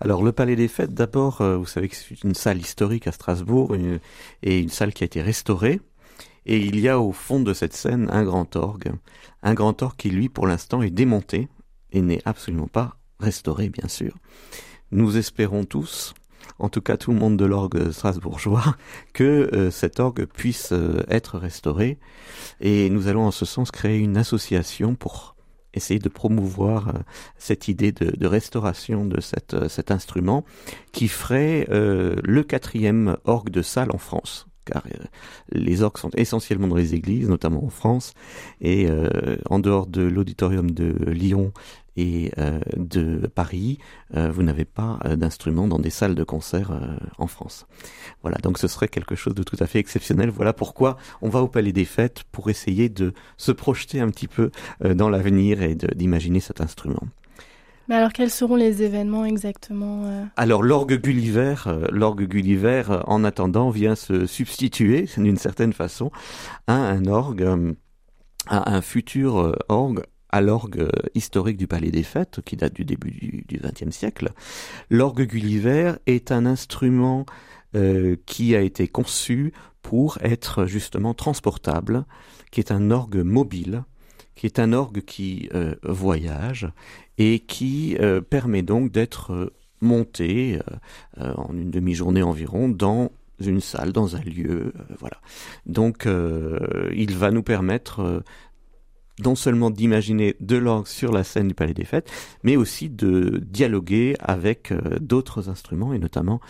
Alors 0.00 0.24
le 0.24 0.32
Palais 0.32 0.56
des 0.56 0.66
Fêtes, 0.66 0.94
d'abord, 0.94 1.42
euh, 1.42 1.56
vous 1.56 1.66
savez 1.66 1.88
que 1.88 1.94
c'est 1.94 2.24
une 2.24 2.34
salle 2.34 2.58
historique 2.58 3.06
à 3.06 3.12
Strasbourg 3.12 3.76
et 4.42 4.58
une 4.58 4.68
salle 4.68 4.92
qui 4.92 5.04
a 5.04 5.06
été 5.06 5.22
restaurée. 5.22 5.80
Et 6.44 6.58
il 6.58 6.80
y 6.80 6.88
a 6.88 6.98
au 6.98 7.12
fond 7.12 7.38
de 7.38 7.54
cette 7.54 7.74
scène 7.74 8.08
un 8.10 8.24
grand 8.24 8.56
orgue, 8.56 8.90
un 9.44 9.54
grand 9.54 9.80
orgue 9.80 9.96
qui 9.96 10.10
lui, 10.10 10.28
pour 10.28 10.48
l'instant, 10.48 10.82
est 10.82 10.90
démonté 10.90 11.46
et 11.92 12.02
n'est 12.02 12.22
absolument 12.24 12.68
pas 12.68 12.96
restauré, 13.20 13.68
bien 13.68 13.88
sûr. 13.88 14.14
Nous 14.90 15.16
espérons 15.16 15.64
tous, 15.64 16.14
en 16.58 16.68
tout 16.68 16.80
cas 16.80 16.96
tout 16.96 17.12
le 17.12 17.18
monde 17.18 17.36
de 17.36 17.44
l'orgue 17.44 17.90
strasbourgeois, 17.90 18.76
que 19.12 19.50
euh, 19.52 19.70
cet 19.70 20.00
orgue 20.00 20.26
puisse 20.26 20.72
euh, 20.72 21.02
être 21.08 21.38
restauré. 21.38 21.98
Et 22.60 22.90
nous 22.90 23.08
allons 23.08 23.26
en 23.26 23.30
ce 23.30 23.44
sens 23.44 23.70
créer 23.70 23.98
une 23.98 24.16
association 24.16 24.94
pour 24.94 25.36
essayer 25.74 26.00
de 26.00 26.08
promouvoir 26.08 26.88
euh, 26.88 26.92
cette 27.36 27.68
idée 27.68 27.92
de, 27.92 28.26
restauration 28.26 29.04
de 29.04 29.20
cet 29.20 29.90
instrument 29.90 30.44
qui 30.92 31.08
ferait 31.08 31.66
le 31.70 32.42
quatrième 32.42 33.16
orgue 33.24 33.50
de 33.50 33.62
salle 33.62 33.90
en 33.92 33.98
France 33.98 34.47
car 34.68 34.84
euh, 34.86 35.04
les 35.52 35.82
orgues 35.82 35.98
sont 35.98 36.10
essentiellement 36.14 36.68
dans 36.68 36.76
les 36.76 36.94
églises, 36.94 37.28
notamment 37.28 37.64
en 37.64 37.70
France, 37.70 38.12
et 38.60 38.88
euh, 38.88 39.36
en 39.48 39.58
dehors 39.58 39.86
de 39.86 40.02
l'auditorium 40.02 40.70
de 40.70 40.92
Lyon 41.10 41.52
et 41.96 42.30
euh, 42.38 42.60
de 42.76 43.26
Paris, 43.26 43.78
vous 44.14 44.44
n'avez 44.44 44.64
pas 44.64 45.00
d'instruments 45.16 45.66
dans 45.66 45.80
des 45.80 45.90
salles 45.90 46.14
de 46.14 46.22
concert 46.22 46.70
en 47.18 47.26
France. 47.26 47.66
Voilà, 48.22 48.38
donc 48.38 48.56
ce 48.58 48.68
serait 48.68 48.88
quelque 48.88 49.16
chose 49.16 49.34
de 49.34 49.42
tout 49.42 49.56
à 49.58 49.66
fait 49.66 49.80
exceptionnel. 49.80 50.30
Voilà 50.30 50.52
pourquoi 50.52 50.96
on 51.22 51.28
va 51.28 51.42
au 51.42 51.48
Palais 51.48 51.72
des 51.72 51.84
Fêtes 51.84 52.22
pour 52.30 52.48
essayer 52.50 52.88
de 52.88 53.12
se 53.36 53.52
projeter 53.52 54.00
un 54.00 54.08
petit 54.10 54.28
peu 54.28 54.50
dans 54.80 55.10
l'avenir 55.10 55.60
et 55.60 55.74
d'imaginer 55.74 56.40
cet 56.40 56.60
instrument. 56.60 57.02
Mais 57.88 57.94
alors, 57.94 58.12
quels 58.12 58.30
seront 58.30 58.56
les 58.56 58.82
événements 58.82 59.24
exactement 59.24 60.04
euh? 60.04 60.24
Alors, 60.36 60.62
l'orgue 60.62 61.00
Gulliver, 61.00 61.54
euh, 61.66 61.86
l'orgue 61.90 62.24
Gulliver, 62.24 62.84
euh, 62.90 63.00
en 63.06 63.24
attendant, 63.24 63.70
vient 63.70 63.94
se 63.94 64.26
substituer, 64.26 65.08
d'une 65.16 65.38
certaine 65.38 65.72
façon, 65.72 66.10
à 66.66 66.74
un 66.74 67.06
orgue, 67.06 67.48
à 68.46 68.74
un 68.74 68.82
futur 68.82 69.56
orgue 69.68 70.02
à 70.30 70.42
l'orgue 70.42 70.90
historique 71.14 71.56
du 71.56 71.66
Palais 71.66 71.90
des 71.90 72.02
Fêtes, 72.02 72.42
qui 72.44 72.56
date 72.56 72.74
du 72.74 72.84
début 72.84 73.44
du 73.48 73.58
XXe 73.58 73.96
siècle. 73.96 74.32
L'orgue 74.90 75.22
Gulliver 75.22 75.94
est 76.06 76.32
un 76.32 76.44
instrument 76.44 77.24
qui 78.26 78.54
a 78.54 78.60
été 78.60 78.88
conçu 78.88 79.54
pour 79.80 80.18
être 80.20 80.66
justement 80.66 81.14
transportable, 81.14 82.04
qui 82.50 82.60
est 82.60 82.72
un 82.72 82.90
orgue 82.90 83.22
mobile, 83.22 83.84
qui 84.38 84.46
est 84.46 84.60
un 84.60 84.72
orgue 84.72 85.02
qui 85.02 85.50
voyage 85.82 86.68
et 87.18 87.40
qui 87.40 87.96
euh, 88.00 88.20
permet 88.20 88.62
donc 88.62 88.90
d'être 88.90 89.32
euh, 89.32 89.52
monté 89.80 90.58
euh, 91.20 91.34
en 91.34 91.52
une 91.52 91.70
demi-journée 91.70 92.22
environ 92.22 92.68
dans 92.68 93.10
une 93.40 93.60
salle, 93.60 93.92
dans 93.92 94.16
un 94.16 94.20
lieu, 94.20 94.72
voilà. 94.98 95.18
Donc, 95.64 96.08
il 96.92 97.14
va 97.16 97.30
nous 97.30 97.44
permettre 97.44 98.24
non 99.24 99.36
seulement 99.36 99.70
d'imaginer 99.70 100.34
de 100.40 100.56
l'orgue 100.56 100.88
sur 100.88 101.12
la 101.12 101.22
scène 101.22 101.46
du 101.46 101.54
Palais 101.54 101.72
des 101.72 101.84
Fêtes, 101.84 102.10
mais 102.42 102.56
aussi 102.56 102.88
de 102.88 103.40
dialoguer 103.46 104.16
avec 104.18 104.72
d'autres 105.00 105.48
instruments 105.48 105.92
et 105.92 106.00
notamment 106.00 106.40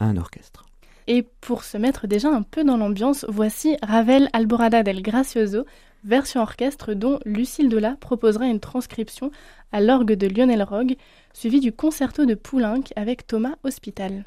un 0.00 0.16
orchestre. 0.16 0.66
Et 1.06 1.24
pour 1.40 1.62
se 1.62 1.78
mettre 1.78 2.08
déjà 2.08 2.28
un 2.28 2.42
peu 2.42 2.64
dans 2.64 2.76
l'ambiance, 2.76 3.24
voici 3.28 3.76
Ravel 3.80 4.28
Alborada 4.32 4.82
del 4.82 5.00
Gracioso, 5.00 5.64
version 6.04 6.40
orchestre 6.40 6.94
dont 6.94 7.18
Lucille 7.24 7.68
Dola 7.68 7.96
proposera 8.00 8.46
une 8.46 8.60
transcription 8.60 9.30
à 9.72 9.80
l'orgue 9.80 10.14
de 10.14 10.26
Lionel 10.26 10.62
Rogue, 10.62 10.96
suivi 11.32 11.60
du 11.60 11.72
concerto 11.72 12.24
de 12.26 12.34
Poulenc 12.34 12.84
avec 12.96 13.26
Thomas 13.26 13.56
Hospital. 13.64 14.24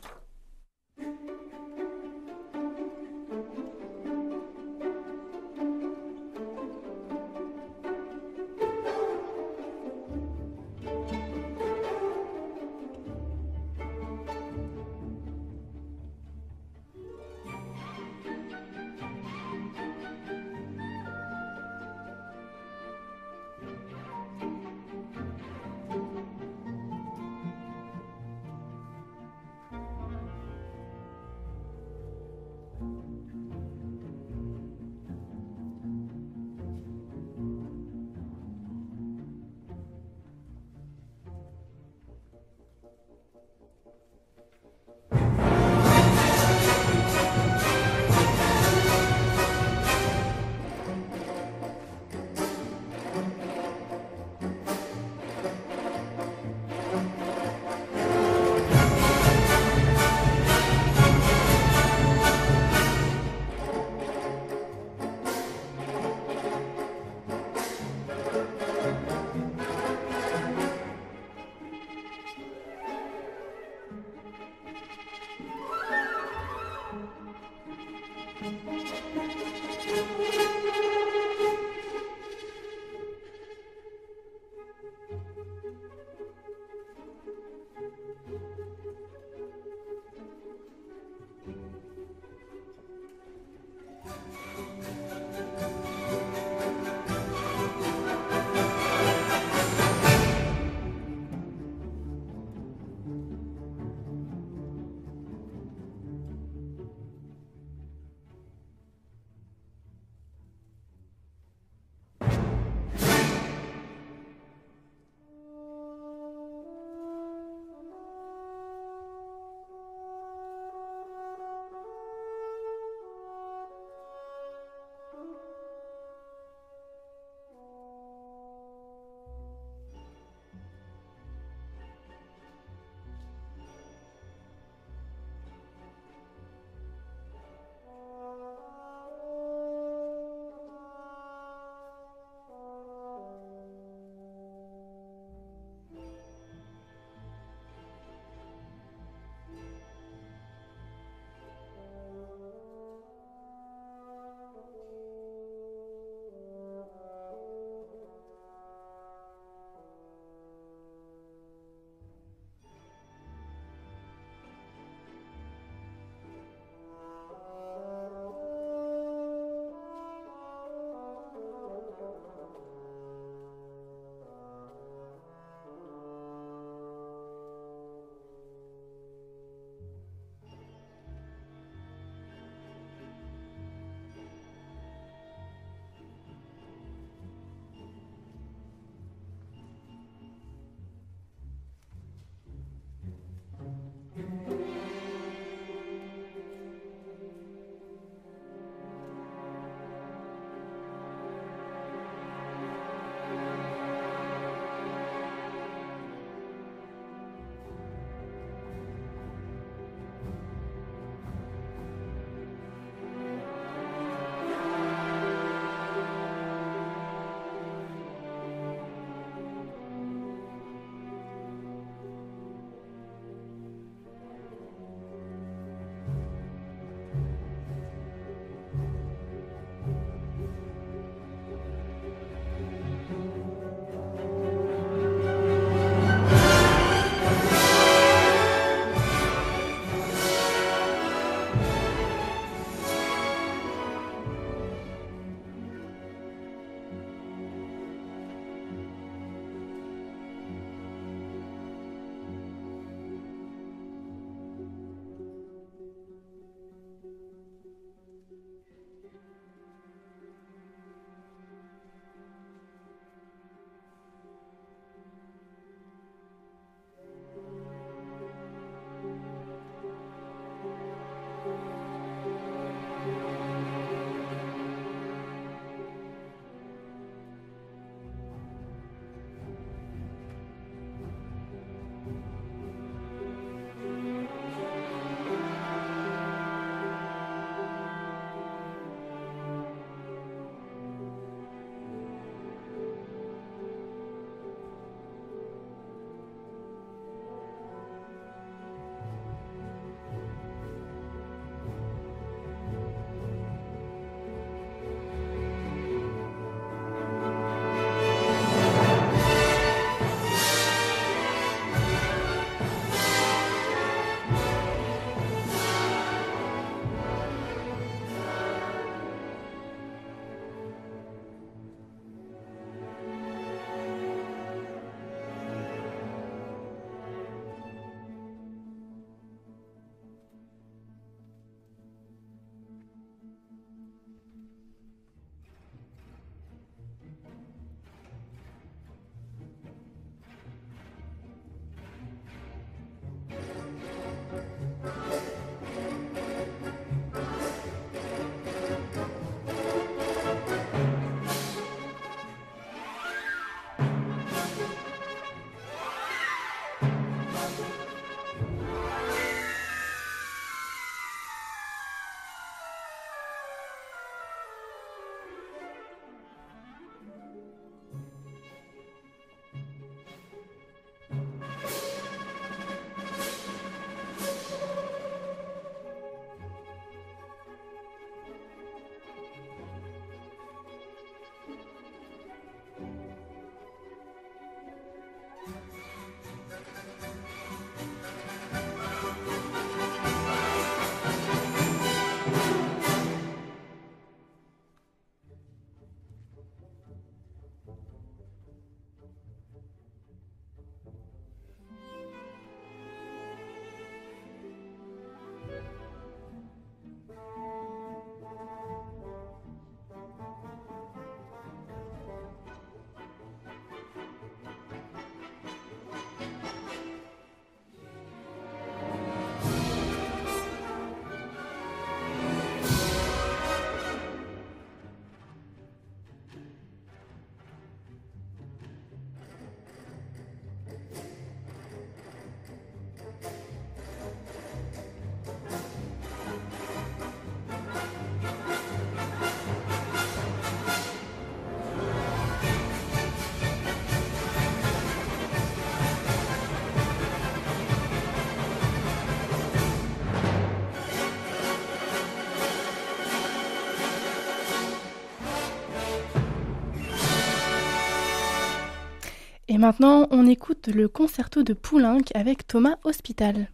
Et 459.55 459.57
maintenant, 459.57 460.05
on 460.11 460.27
écoute 460.27 460.67
le 460.67 460.89
concerto 460.89 461.41
de 461.41 461.53
Poulenc 461.53 462.01
avec 462.13 462.45
Thomas 462.45 462.75
Hospital. 462.83 463.47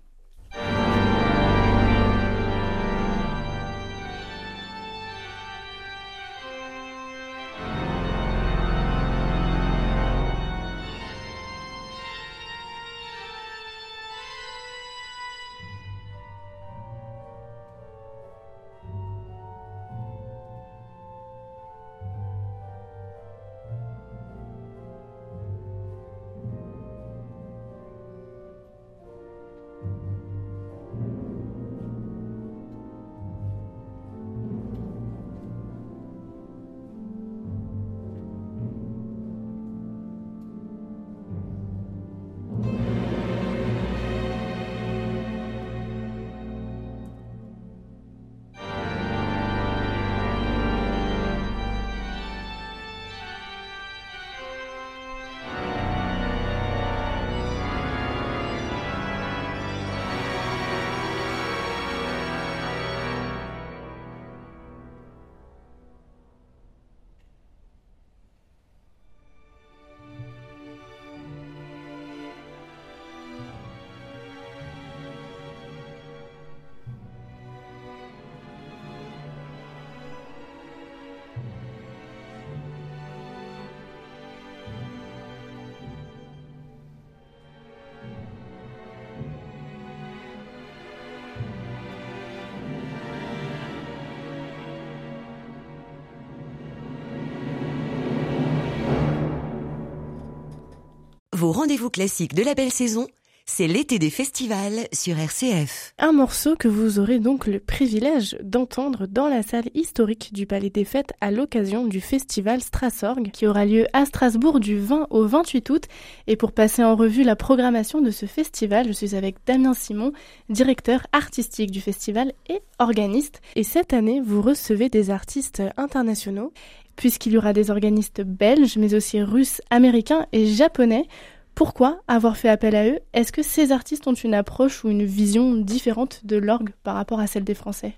Rendez-vous 101.51 101.89
classiques 101.89 102.33
de 102.33 102.43
la 102.43 102.55
belle 102.55 102.71
saison, 102.71 103.07
c'est 103.45 103.67
l'été 103.67 103.99
des 103.99 104.09
festivals 104.09 104.87
sur 104.93 105.19
RCF. 105.19 105.93
Un 105.99 106.13
morceau 106.13 106.55
que 106.55 106.69
vous 106.69 106.97
aurez 106.97 107.19
donc 107.19 107.45
le 107.45 107.59
privilège 107.59 108.37
d'entendre 108.41 109.05
dans 109.05 109.27
la 109.27 109.43
salle 109.43 109.65
historique 109.73 110.31
du 110.31 110.45
Palais 110.45 110.69
des 110.69 110.85
Fêtes 110.85 111.11
à 111.19 111.29
l'occasion 111.29 111.87
du 111.87 111.99
festival 111.99 112.61
Strassorg 112.61 113.31
qui 113.31 113.47
aura 113.47 113.65
lieu 113.65 113.85
à 113.91 114.05
Strasbourg 114.05 114.61
du 114.61 114.77
20 114.77 115.07
au 115.09 115.25
28 115.25 115.69
août. 115.71 115.83
Et 116.27 116.37
pour 116.37 116.53
passer 116.53 116.85
en 116.85 116.95
revue 116.95 117.23
la 117.23 117.35
programmation 117.35 117.99
de 117.99 118.11
ce 118.11 118.27
festival, 118.27 118.87
je 118.87 118.93
suis 118.93 119.13
avec 119.13 119.35
Damien 119.45 119.73
Simon, 119.73 120.13
directeur 120.47 121.05
artistique 121.11 121.71
du 121.71 121.81
festival 121.81 122.31
et 122.47 122.61
organiste. 122.79 123.41
Et 123.57 123.63
cette 123.63 123.91
année, 123.91 124.21
vous 124.23 124.41
recevez 124.41 124.87
des 124.87 125.09
artistes 125.09 125.61
internationaux 125.75 126.53
puisqu'il 126.95 127.31
y 127.31 127.37
aura 127.37 127.53
des 127.53 127.71
organistes 127.71 128.21
belges, 128.21 128.77
mais 128.77 128.93
aussi 128.93 129.21
russes, 129.21 129.61
américains 129.71 130.27
et 130.33 130.45
japonais. 130.45 131.07
Pourquoi 131.55 132.01
avoir 132.07 132.37
fait 132.37 132.49
appel 132.49 132.75
à 132.75 132.87
eux? 132.87 132.99
Est-ce 133.13 133.31
que 133.31 133.43
ces 133.43 133.71
artistes 133.71 134.07
ont 134.07 134.13
une 134.13 134.33
approche 134.33 134.83
ou 134.83 134.89
une 134.89 135.05
vision 135.05 135.55
différente 135.55 136.25
de 136.25 136.37
l'orgue 136.37 136.71
par 136.83 136.95
rapport 136.95 137.19
à 137.19 137.27
celle 137.27 137.43
des 137.43 137.53
Français? 137.53 137.93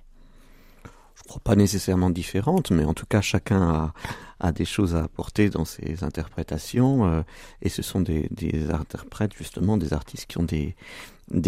Je 1.15 1.23
crois 1.23 1.41
pas 1.41 1.55
nécessairement 1.55 2.09
différente, 2.09 2.71
mais 2.71 2.83
en 2.83 2.93
tout 2.93 3.05
cas 3.05 3.21
chacun 3.21 3.93
a, 4.39 4.51
des 4.51 4.65
choses 4.65 4.95
à 4.95 5.03
apporter 5.03 5.49
dans 5.49 5.63
ses 5.63 6.03
interprétations, 6.03 7.05
euh, 7.05 7.21
et 7.61 7.69
ce 7.69 7.81
sont 7.81 8.01
des, 8.01 8.27
interprètes 8.71 9.33
justement, 9.37 9.77
des 9.77 9.93
artistes 9.93 10.25
qui 10.25 10.39
ont 10.39 10.43
des, 10.43 10.75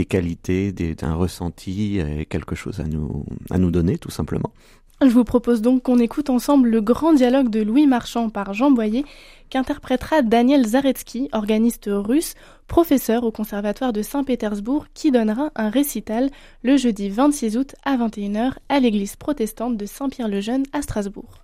qualités, 0.05 0.71
des, 0.71 0.95
un 1.01 1.15
ressenti, 1.15 1.99
et 1.99 2.25
quelque 2.25 2.55
chose 2.55 2.79
à 2.79 3.57
nous 3.57 3.71
donner 3.71 3.97
tout 3.97 4.11
simplement. 4.11 4.53
Je 5.01 5.09
vous 5.09 5.25
propose 5.25 5.61
donc 5.61 5.83
qu'on 5.83 5.99
écoute 5.99 6.29
ensemble 6.29 6.69
le 6.69 6.79
grand 6.79 7.13
dialogue 7.13 7.49
de 7.49 7.61
Louis 7.61 7.85
Marchand 7.85 8.29
par 8.29 8.53
Jean 8.53 8.71
Boyer, 8.71 9.03
qu'interprétera 9.49 10.21
Daniel 10.21 10.65
Zaretsky, 10.65 11.29
organiste 11.33 11.89
russe, 11.91 12.33
professeur 12.67 13.25
au 13.25 13.31
Conservatoire 13.31 13.91
de 13.91 14.01
Saint-Pétersbourg, 14.01 14.85
qui 14.93 15.11
donnera 15.11 15.51
un 15.55 15.69
récital 15.69 16.29
le 16.63 16.77
jeudi 16.77 17.09
26 17.09 17.57
août 17.57 17.75
à 17.83 17.97
21h 17.97 18.53
à 18.69 18.79
l'église 18.79 19.17
protestante 19.17 19.75
de 19.75 19.85
Saint-Pierre-le-Jeune 19.85 20.63
à 20.71 20.81
Strasbourg. 20.81 21.43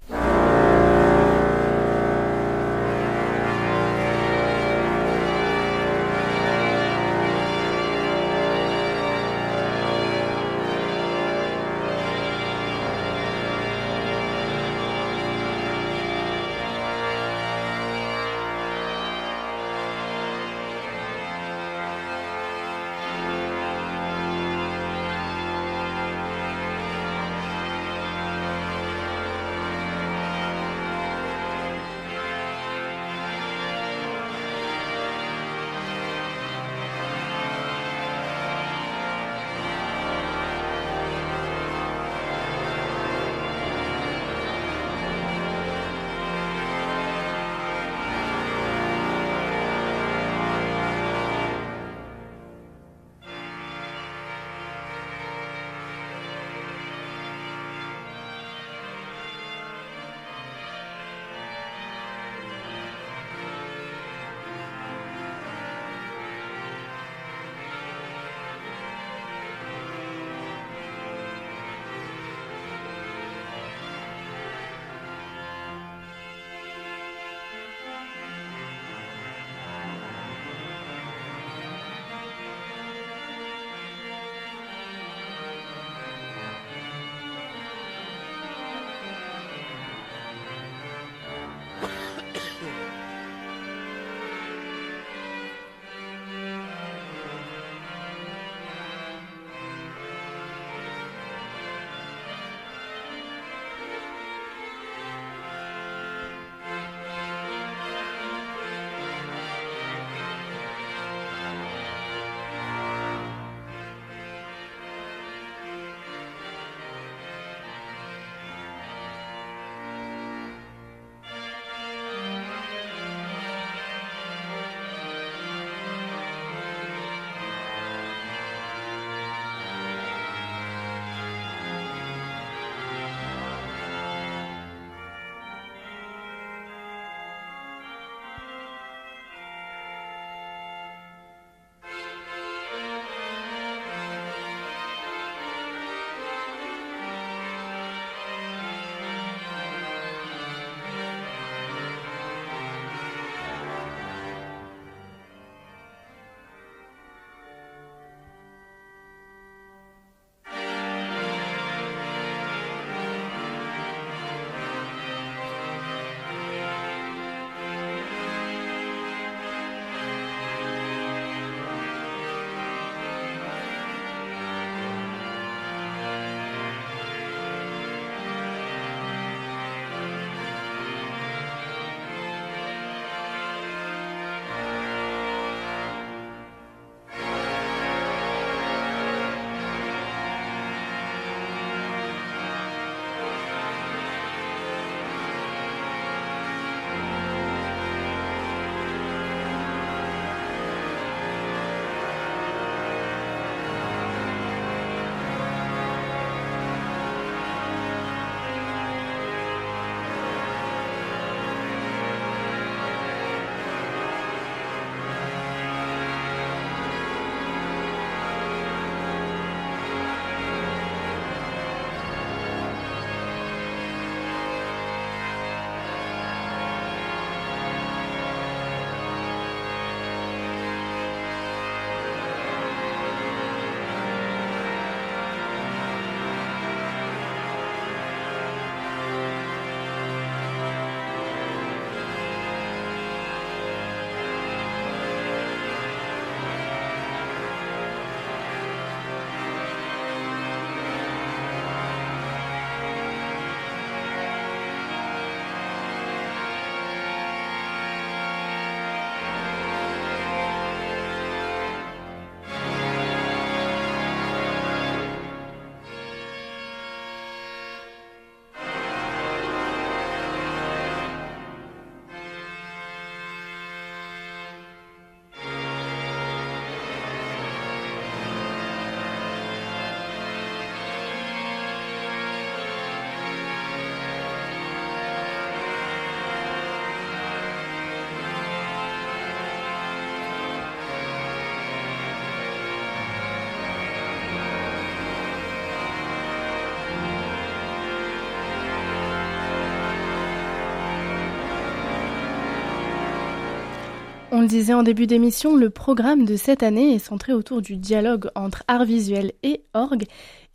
On 304.42 304.46
le 304.46 304.50
disait 304.50 304.74
en 304.74 304.82
début 304.82 305.06
d'émission, 305.06 305.56
le 305.56 305.70
programme 305.70 306.26
de 306.26 306.36
cette 306.36 306.64
année 306.64 306.96
est 306.96 306.98
centré 306.98 307.32
autour 307.32 307.62
du 307.62 307.78
dialogue 307.78 308.32
entre 308.34 308.64
art 308.68 308.86
visuel 308.86 309.34
et 309.44 309.62
orgue. 309.76 310.06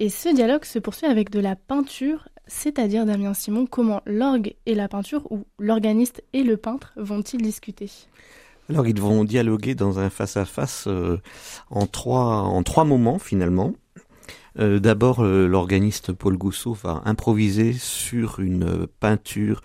Et 0.00 0.08
ce 0.08 0.34
dialogue 0.34 0.64
se 0.64 0.80
poursuit 0.80 1.06
avec 1.06 1.30
de 1.30 1.38
la 1.38 1.54
peinture, 1.54 2.26
c'est-à-dire 2.48 3.06
Damien 3.06 3.32
Simon, 3.32 3.64
comment 3.64 4.02
l'orgue 4.04 4.56
et 4.66 4.74
la 4.74 4.88
peinture, 4.88 5.30
ou 5.30 5.44
l'organiste 5.60 6.24
et 6.32 6.42
le 6.42 6.56
peintre, 6.56 6.94
vont-ils 6.96 7.40
discuter? 7.40 7.88
Alors 8.68 8.88
ils 8.88 9.00
vont 9.00 9.22
dialoguer 9.22 9.76
dans 9.76 10.00
un 10.00 10.10
face-à-face 10.10 10.88
euh, 10.88 11.18
en, 11.70 11.86
trois, 11.86 12.38
en 12.42 12.64
trois 12.64 12.84
moments 12.84 13.20
finalement. 13.20 13.72
Euh, 14.58 14.80
D'abord, 14.80 15.20
euh, 15.20 15.46
l'organiste 15.46 16.12
Paul 16.12 16.36
Gousseau 16.36 16.72
va 16.72 17.02
improviser 17.04 17.72
sur 17.72 18.40
une 18.40 18.88
peinture 18.98 19.60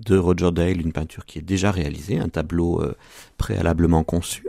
de 0.00 0.16
Roger 0.16 0.50
Dale, 0.52 0.80
une 0.80 0.92
peinture 0.92 1.26
qui 1.26 1.38
est 1.38 1.42
déjà 1.42 1.70
réalisée, 1.70 2.18
un 2.18 2.28
tableau 2.28 2.82
euh, 2.82 2.94
préalablement 3.36 4.04
conçu. 4.04 4.46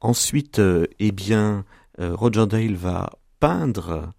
Ensuite, 0.00 0.58
euh, 0.58 0.86
eh 0.98 1.12
bien, 1.12 1.64
euh, 2.00 2.14
Roger 2.14 2.46
Dale 2.46 2.74
va 2.74 3.10
peindre 3.40 4.12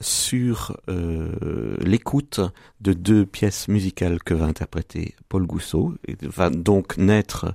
sur 0.00 0.76
l'écoute 0.88 2.40
de 2.80 2.92
deux 2.92 3.24
pièces 3.24 3.68
musicales 3.68 4.20
que 4.24 4.34
va 4.34 4.44
interpréter 4.44 5.14
Paul 5.28 5.46
Gousseau. 5.46 5.94
Et 6.08 6.16
va 6.22 6.50
donc 6.50 6.98
naître 6.98 7.54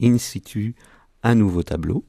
in 0.00 0.18
situ 0.18 0.76
un 1.22 1.34
nouveau 1.34 1.62
tableau. 1.62 2.04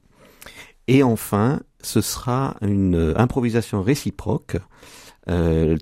Et 0.87 1.01
enfin, 1.01 1.61
ce 1.81 2.01
sera 2.01 2.57
une 2.61 3.13
improvisation 3.15 3.81
réciproque 3.81 4.57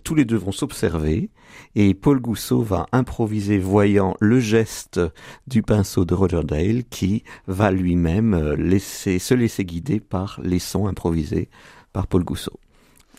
tous 0.04 0.16
les 0.16 0.26
deux 0.26 0.38
vont 0.38 0.52
s'observer 0.52 1.32
et 1.76 1.94
Paul 1.94 2.20
Gousseau 2.20 2.62
va 2.62 2.88
improviser 2.92 3.58
voyant 3.58 4.16
le 4.20 4.40
geste 4.40 5.00
du 5.48 5.64
pinceau 5.64 6.06
de 6.06 6.14
Roger 6.14 6.42
Dale 6.44 6.84
qui 6.90 7.24
va 7.48 7.72
lui-même 7.72 8.34
euh, 8.34 8.80
se 8.80 9.34
laisser 9.34 9.66
guider 9.66 10.00
par 10.00 10.40
les 10.44 10.60
sons 10.60 10.88
improvisés 10.88 11.50
par 11.94 12.08
Paul 12.08 12.24
Gousseau. 12.24 12.60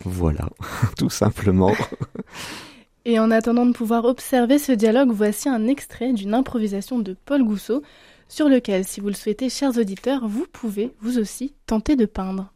Voilà, 0.03 0.49
tout 0.97 1.09
simplement. 1.09 1.73
Et 3.05 3.19
en 3.19 3.31
attendant 3.31 3.65
de 3.65 3.73
pouvoir 3.73 4.05
observer 4.05 4.59
ce 4.59 4.71
dialogue, 4.71 5.11
voici 5.11 5.49
un 5.49 5.67
extrait 5.67 6.13
d'une 6.13 6.33
improvisation 6.33 6.99
de 6.99 7.15
Paul 7.25 7.43
Gousseau 7.43 7.81
sur 8.27 8.47
lequel, 8.47 8.85
si 8.85 9.01
vous 9.01 9.07
le 9.07 9.13
souhaitez, 9.13 9.49
chers 9.49 9.77
auditeurs, 9.77 10.27
vous 10.27 10.45
pouvez, 10.51 10.93
vous 11.01 11.17
aussi, 11.17 11.53
tenter 11.65 11.95
de 11.95 12.05
peindre. 12.05 12.53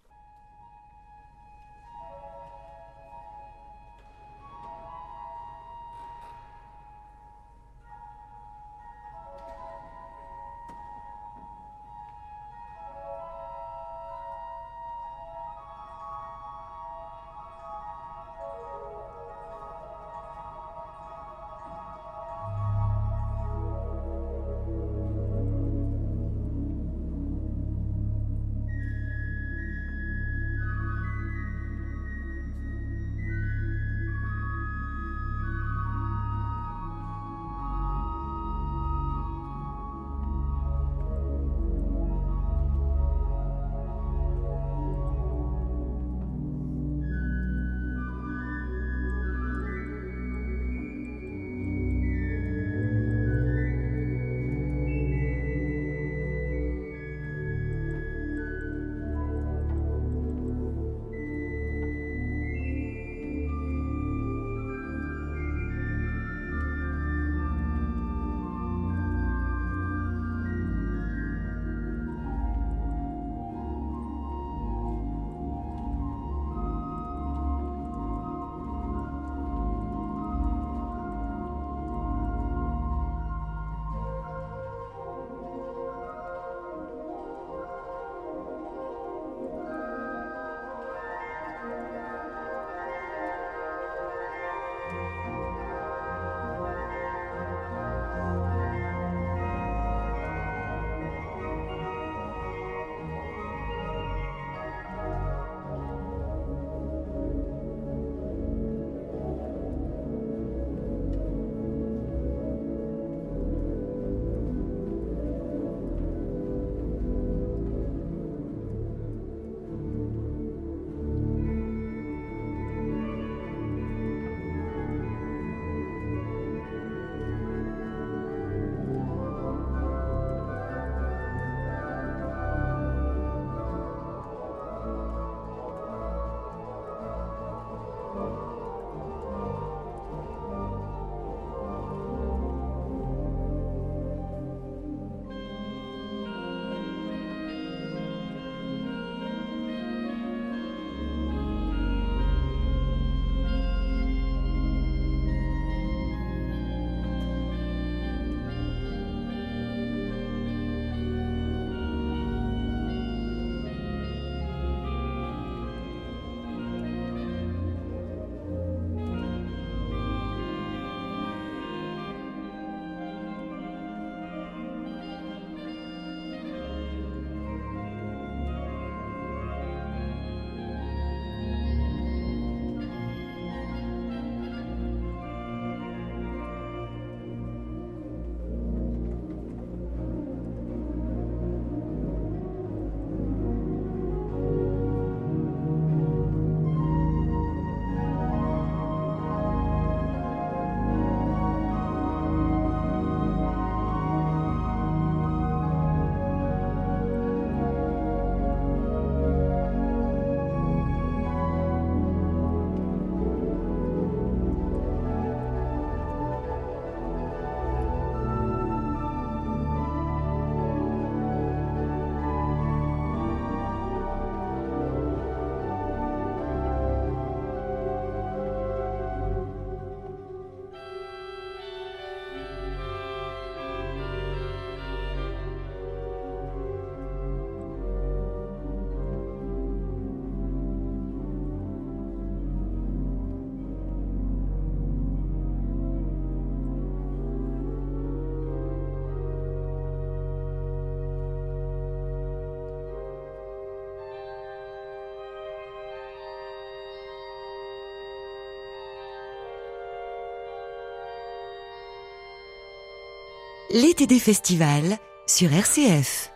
L'été 263.73 264.05
des 264.05 264.19
festivals 264.19 264.97
sur 265.25 265.51
RCF. 265.51 266.29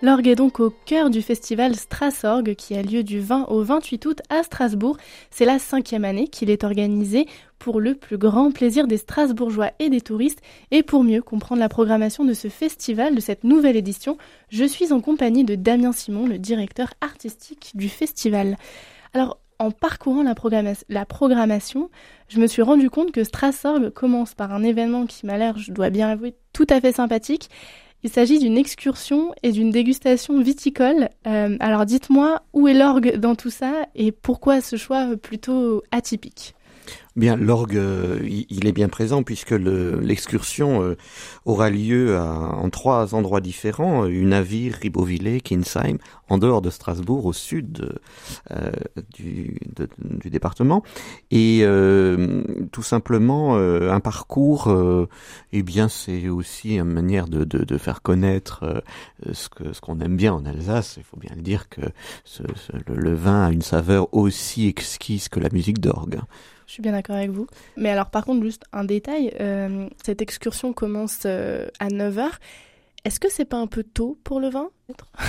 L'orgue 0.00 0.28
est 0.28 0.36
donc 0.36 0.60
au 0.60 0.70
cœur 0.70 1.10
du 1.10 1.20
festival 1.20 1.74
Strassorgue 1.74 2.54
qui 2.54 2.76
a 2.76 2.82
lieu 2.82 3.02
du 3.02 3.18
20 3.18 3.46
au 3.48 3.64
28 3.64 4.06
août 4.06 4.20
à 4.30 4.44
Strasbourg. 4.44 4.96
C'est 5.32 5.44
la 5.44 5.58
cinquième 5.58 6.04
année 6.04 6.28
qu'il 6.28 6.50
est 6.50 6.62
organisé 6.62 7.26
pour 7.58 7.80
le 7.80 7.96
plus 7.96 8.16
grand 8.16 8.52
plaisir 8.52 8.86
des 8.86 8.96
Strasbourgeois 8.96 9.72
et 9.80 9.90
des 9.90 10.00
touristes. 10.00 10.40
Et 10.70 10.84
pour 10.84 11.02
mieux 11.02 11.20
comprendre 11.20 11.60
la 11.60 11.68
programmation 11.68 12.24
de 12.24 12.32
ce 12.32 12.46
festival, 12.46 13.16
de 13.16 13.20
cette 13.20 13.42
nouvelle 13.42 13.76
édition, 13.76 14.16
je 14.48 14.64
suis 14.64 14.92
en 14.92 15.00
compagnie 15.00 15.44
de 15.44 15.56
Damien 15.56 15.90
Simon, 15.90 16.28
le 16.28 16.38
directeur 16.38 16.94
artistique 17.00 17.72
du 17.74 17.88
festival. 17.88 18.56
Alors, 19.14 19.38
en 19.62 19.70
parcourant 19.70 20.24
la, 20.24 20.34
programmation, 21.04 21.90
je 22.28 22.40
me 22.40 22.46
suis 22.48 22.62
rendu 22.62 22.90
compte 22.90 23.12
que 23.12 23.22
Strassorgue 23.22 23.90
commence 23.90 24.34
par 24.34 24.52
un 24.52 24.64
événement 24.64 25.06
qui 25.06 25.24
m'a 25.24 25.38
l'air, 25.38 25.56
je 25.56 25.70
dois 25.70 25.88
bien 25.88 26.08
avouer, 26.08 26.34
tout 26.52 26.66
à 26.68 26.80
fait 26.80 26.92
sympathique. 26.92 27.48
Il 28.02 28.10
s'agit 28.10 28.40
d'une 28.40 28.58
excursion 28.58 29.32
et 29.44 29.52
d'une 29.52 29.70
dégustation 29.70 30.40
viticole. 30.40 31.08
Euh, 31.28 31.56
alors 31.60 31.86
dites-moi, 31.86 32.42
où 32.52 32.66
est 32.66 32.74
l'orgue 32.74 33.16
dans 33.18 33.36
tout 33.36 33.50
ça 33.50 33.86
et 33.94 34.10
pourquoi 34.10 34.60
ce 34.60 34.74
choix 34.74 35.16
plutôt 35.16 35.84
atypique? 35.92 36.56
Bien, 37.14 37.36
l'orgue, 37.36 37.76
euh, 37.76 38.20
il 38.22 38.66
est 38.66 38.72
bien 38.72 38.88
présent 38.88 39.22
puisque 39.22 39.50
l'excursion 39.50 40.82
euh, 40.82 40.96
aura 41.44 41.68
lieu 41.68 42.18
en 42.18 42.70
trois 42.70 43.14
endroits 43.14 43.42
différents, 43.42 44.06
Unavir, 44.06 44.76
Ribeauvillé, 44.80 45.42
Kinsheim, 45.42 45.98
en 46.30 46.38
dehors 46.38 46.62
de 46.62 46.70
Strasbourg, 46.70 47.26
au 47.26 47.34
sud 47.34 48.00
euh, 48.50 48.70
du, 49.12 49.58
département. 50.24 50.82
Et 51.30 51.66
tout 52.72 52.82
simplement, 52.82 53.56
un 53.56 54.00
parcours, 54.00 54.74
eh 55.52 55.62
bien, 55.62 55.88
c'est 55.88 56.28
aussi 56.28 56.76
une 56.76 56.84
manière 56.84 57.28
de, 57.28 57.76
faire 57.76 58.00
connaître 58.00 58.82
ce 59.30 59.80
qu'on 59.80 60.00
aime 60.00 60.16
bien 60.16 60.32
en 60.32 60.46
Alsace. 60.46 60.94
Il 60.96 61.04
faut 61.04 61.18
bien 61.18 61.32
le 61.36 61.42
dire 61.42 61.68
que 61.68 61.82
le 62.86 63.14
vin 63.14 63.44
a 63.46 63.50
une 63.50 63.62
saveur 63.62 64.08
aussi 64.14 64.66
exquise 64.66 65.28
que 65.28 65.40
la 65.40 65.50
musique 65.50 65.80
d'orgue. 65.80 66.20
Je 66.72 66.76
suis 66.76 66.82
bien 66.82 66.92
d'accord 66.92 67.16
avec 67.16 67.28
vous. 67.28 67.46
Mais 67.76 67.90
alors 67.90 68.08
par 68.08 68.24
contre, 68.24 68.42
juste 68.42 68.64
un 68.72 68.84
détail, 68.84 69.30
euh, 69.40 69.90
cette 70.02 70.22
excursion 70.22 70.72
commence 70.72 71.24
euh, 71.26 71.68
à 71.80 71.88
9h. 71.88 72.30
Est-ce 73.04 73.20
que 73.20 73.30
c'est 73.30 73.44
pas 73.44 73.58
un 73.58 73.66
peu 73.66 73.82
tôt 73.82 74.18
pour 74.24 74.40
le 74.40 74.48
vin? 74.48 74.70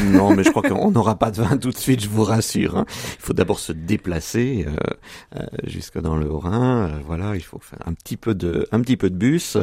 Non, 0.06 0.36
mais 0.36 0.44
je 0.44 0.50
crois 0.50 0.64
qu'on 0.64 0.92
n'aura 0.92 1.18
pas 1.18 1.32
de 1.32 1.42
vin 1.42 1.58
tout 1.58 1.70
de 1.70 1.78
suite, 1.78 2.02
je 2.02 2.10
vous 2.10 2.24
rassure. 2.24 2.78
Hein. 2.78 2.86
Il 2.88 3.22
faut 3.22 3.34
d'abord 3.34 3.60
se 3.60 3.72
déplacer 3.72 4.66
euh, 4.68 4.76
euh, 5.36 5.46
jusque 5.66 6.00
dans 6.00 6.16
le 6.16 6.32
Rhin. 6.32 6.88
Euh, 6.88 7.00
voilà, 7.06 7.36
il 7.36 7.42
faut 7.42 7.60
faire 7.60 7.80
un 7.86 7.94
petit 7.94 8.18
peu 8.18 8.36
de, 8.36 8.68
un 8.72 8.82
petit 8.82 8.98
peu 8.98 9.10
de 9.10 9.16
bus, 9.16 9.58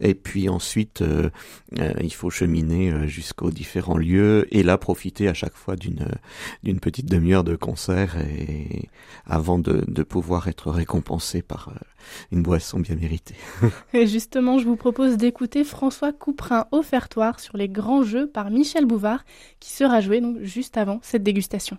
et 0.00 0.14
puis 0.14 0.48
ensuite 0.48 1.02
euh, 1.02 1.30
il 2.00 2.12
faut 2.12 2.30
cheminer 2.30 3.08
jusqu'aux 3.08 3.50
différents 3.50 3.96
lieux 3.96 4.46
et 4.50 4.62
là 4.62 4.78
profiter 4.78 5.28
à 5.28 5.34
chaque 5.34 5.54
fois 5.54 5.76
d'une 5.76 6.08
d'une 6.62 6.80
petite 6.80 7.06
demi-heure 7.06 7.44
de 7.44 7.56
concert 7.56 8.16
et 8.18 8.88
avant 9.26 9.58
de, 9.58 9.84
de 9.86 10.02
pouvoir 10.02 10.48
être 10.48 10.70
récompensé 10.70 11.42
par 11.42 11.72
une 12.32 12.42
boisson 12.42 12.80
bien 12.80 12.96
méritée. 12.96 13.36
et 13.92 14.06
justement, 14.06 14.58
je 14.58 14.66
vous 14.66 14.76
propose 14.76 15.16
d'écouter 15.16 15.64
François 15.64 16.12
Couperin 16.12 16.66
offertoire 16.72 17.40
sur 17.40 17.56
les 17.56 17.68
grands 17.68 18.02
jeux 18.02 18.28
par 18.28 18.50
Michel 18.50 18.86
Bouvard 18.86 19.24
qui 19.60 19.70
sera 19.70 20.00
joué 20.00 20.20
donc 20.20 20.40
juste 20.42 20.76
avant 20.76 21.00
cette 21.02 21.22
dégustation. 21.22 21.78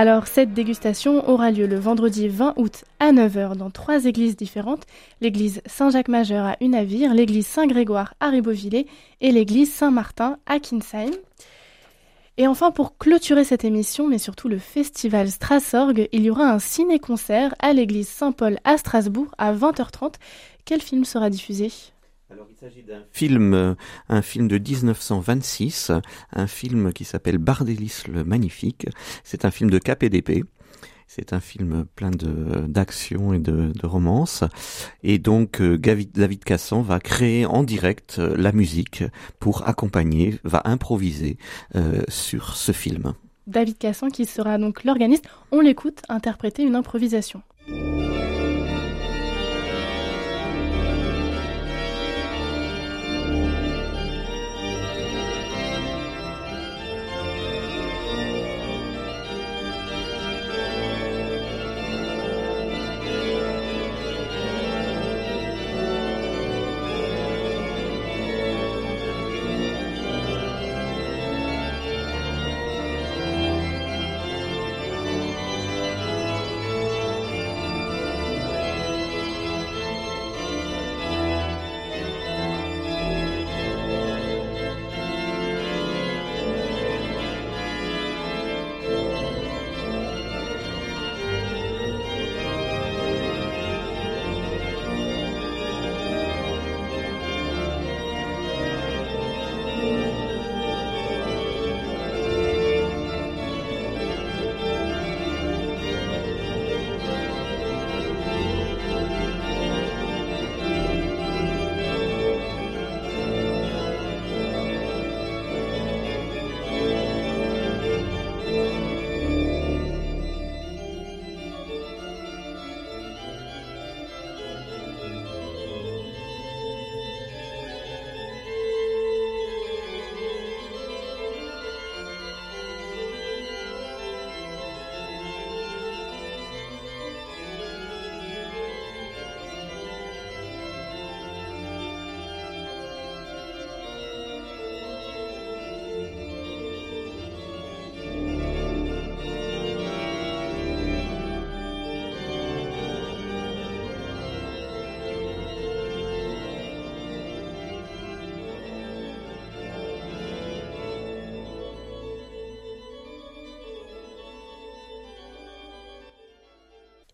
Alors 0.00 0.28
cette 0.28 0.54
dégustation 0.54 1.28
aura 1.28 1.50
lieu 1.50 1.66
le 1.66 1.78
vendredi 1.78 2.26
20 2.26 2.54
août 2.56 2.86
à 3.00 3.12
9h 3.12 3.54
dans 3.54 3.68
trois 3.68 4.06
églises 4.06 4.34
différentes, 4.34 4.84
l'église 5.20 5.60
Saint-Jacques-Majeur 5.66 6.46
à 6.46 6.56
Unavir, 6.62 7.12
l'église 7.12 7.46
Saint-Grégoire 7.46 8.14
à 8.18 8.30
Ribeauvillé 8.30 8.86
et 9.20 9.30
l'église 9.30 9.70
Saint-Martin 9.70 10.38
à 10.46 10.58
Kinsheim. 10.58 11.10
Et 12.38 12.46
enfin, 12.46 12.70
pour 12.70 12.96
clôturer 12.96 13.44
cette 13.44 13.62
émission, 13.62 14.08
mais 14.08 14.16
surtout 14.16 14.48
le 14.48 14.56
festival 14.56 15.30
Strassorg, 15.30 16.08
il 16.12 16.22
y 16.22 16.30
aura 16.30 16.50
un 16.50 16.58
ciné-concert 16.58 17.54
à 17.58 17.74
l'église 17.74 18.08
Saint-Paul 18.08 18.56
à 18.64 18.78
Strasbourg 18.78 19.26
à 19.36 19.52
20h30. 19.52 20.14
Quel 20.64 20.80
film 20.80 21.04
sera 21.04 21.28
diffusé? 21.28 21.70
Alors, 22.30 22.46
il 22.48 22.56
s'agit 22.56 22.82
d'un 22.84 23.02
film, 23.10 23.54
euh, 23.54 23.74
un 24.08 24.22
film 24.22 24.46
de 24.46 24.56
1926, 24.56 25.90
un 26.32 26.46
film 26.46 26.92
qui 26.92 27.04
s'appelle 27.04 27.38
Bardélis 27.38 28.04
le 28.08 28.22
Magnifique. 28.22 28.86
C'est 29.24 29.44
un 29.44 29.50
film 29.50 29.68
de 29.68 29.78
KPDP. 29.78 30.44
C'est 31.12 31.32
un 31.32 31.40
film 31.40 31.86
plein 31.96 32.12
de 32.12 32.66
d'action 32.68 33.34
et 33.34 33.40
de, 33.40 33.72
de 33.74 33.86
romance. 33.86 34.44
Et 35.02 35.18
donc 35.18 35.60
euh, 35.60 35.76
David 35.76 36.44
Cassan 36.44 36.82
va 36.82 37.00
créer 37.00 37.46
en 37.46 37.64
direct 37.64 38.18
euh, 38.20 38.36
la 38.36 38.52
musique 38.52 39.02
pour 39.40 39.66
accompagner, 39.66 40.38
va 40.44 40.62
improviser 40.66 41.36
euh, 41.74 42.02
sur 42.06 42.54
ce 42.54 42.70
film. 42.70 43.14
David 43.48 43.78
Cassan 43.78 44.12
qui 44.12 44.24
sera 44.24 44.56
donc 44.56 44.84
l'organiste. 44.84 45.24
On 45.50 45.58
l'écoute 45.58 46.00
interpréter 46.08 46.62
une 46.62 46.76
improvisation. 46.76 47.42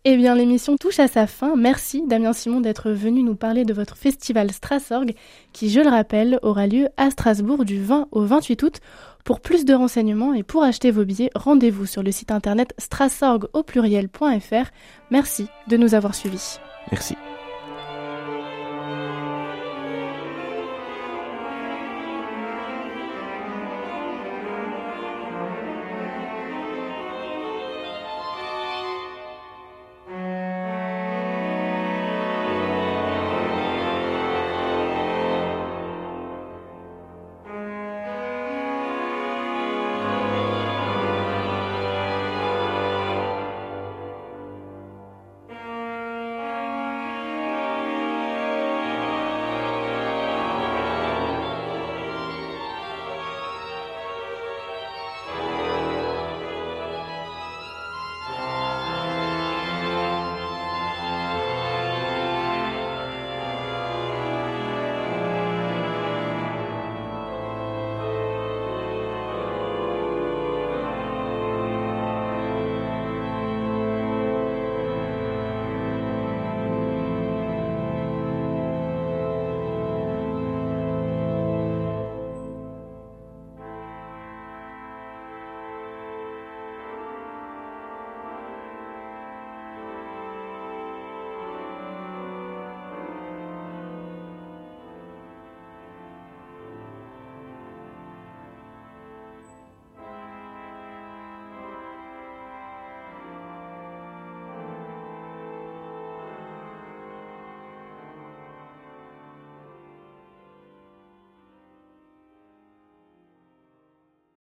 Eh 0.09 0.15
bien, 0.15 0.35
l'émission 0.35 0.77
touche 0.77 0.99
à 0.99 1.09
sa 1.09 1.27
fin. 1.27 1.57
Merci 1.57 2.01
Damien 2.07 2.31
Simon 2.31 2.61
d'être 2.61 2.91
venu 2.91 3.23
nous 3.23 3.35
parler 3.35 3.65
de 3.65 3.73
votre 3.73 3.97
festival 3.97 4.53
Strassorg, 4.53 5.13
qui, 5.51 5.69
je 5.69 5.81
le 5.81 5.89
rappelle, 5.89 6.39
aura 6.43 6.65
lieu 6.65 6.87
à 6.95 7.11
Strasbourg 7.11 7.65
du 7.65 7.83
20 7.83 8.07
au 8.11 8.21
28 8.21 8.63
août. 8.63 8.79
Pour 9.25 9.41
plus 9.41 9.65
de 9.65 9.73
renseignements 9.73 10.33
et 10.33 10.43
pour 10.43 10.63
acheter 10.63 10.91
vos 10.91 11.03
billets, 11.03 11.29
rendez-vous 11.35 11.85
sur 11.85 12.03
le 12.03 12.13
site 12.13 12.31
internet 12.31 12.73
strassorg 12.77 13.49
au 13.51 13.63
pluriel.fr. 13.63 14.71
Merci 15.11 15.47
de 15.67 15.75
nous 15.75 15.93
avoir 15.93 16.15
suivis. 16.15 16.57
Merci. 16.89 17.17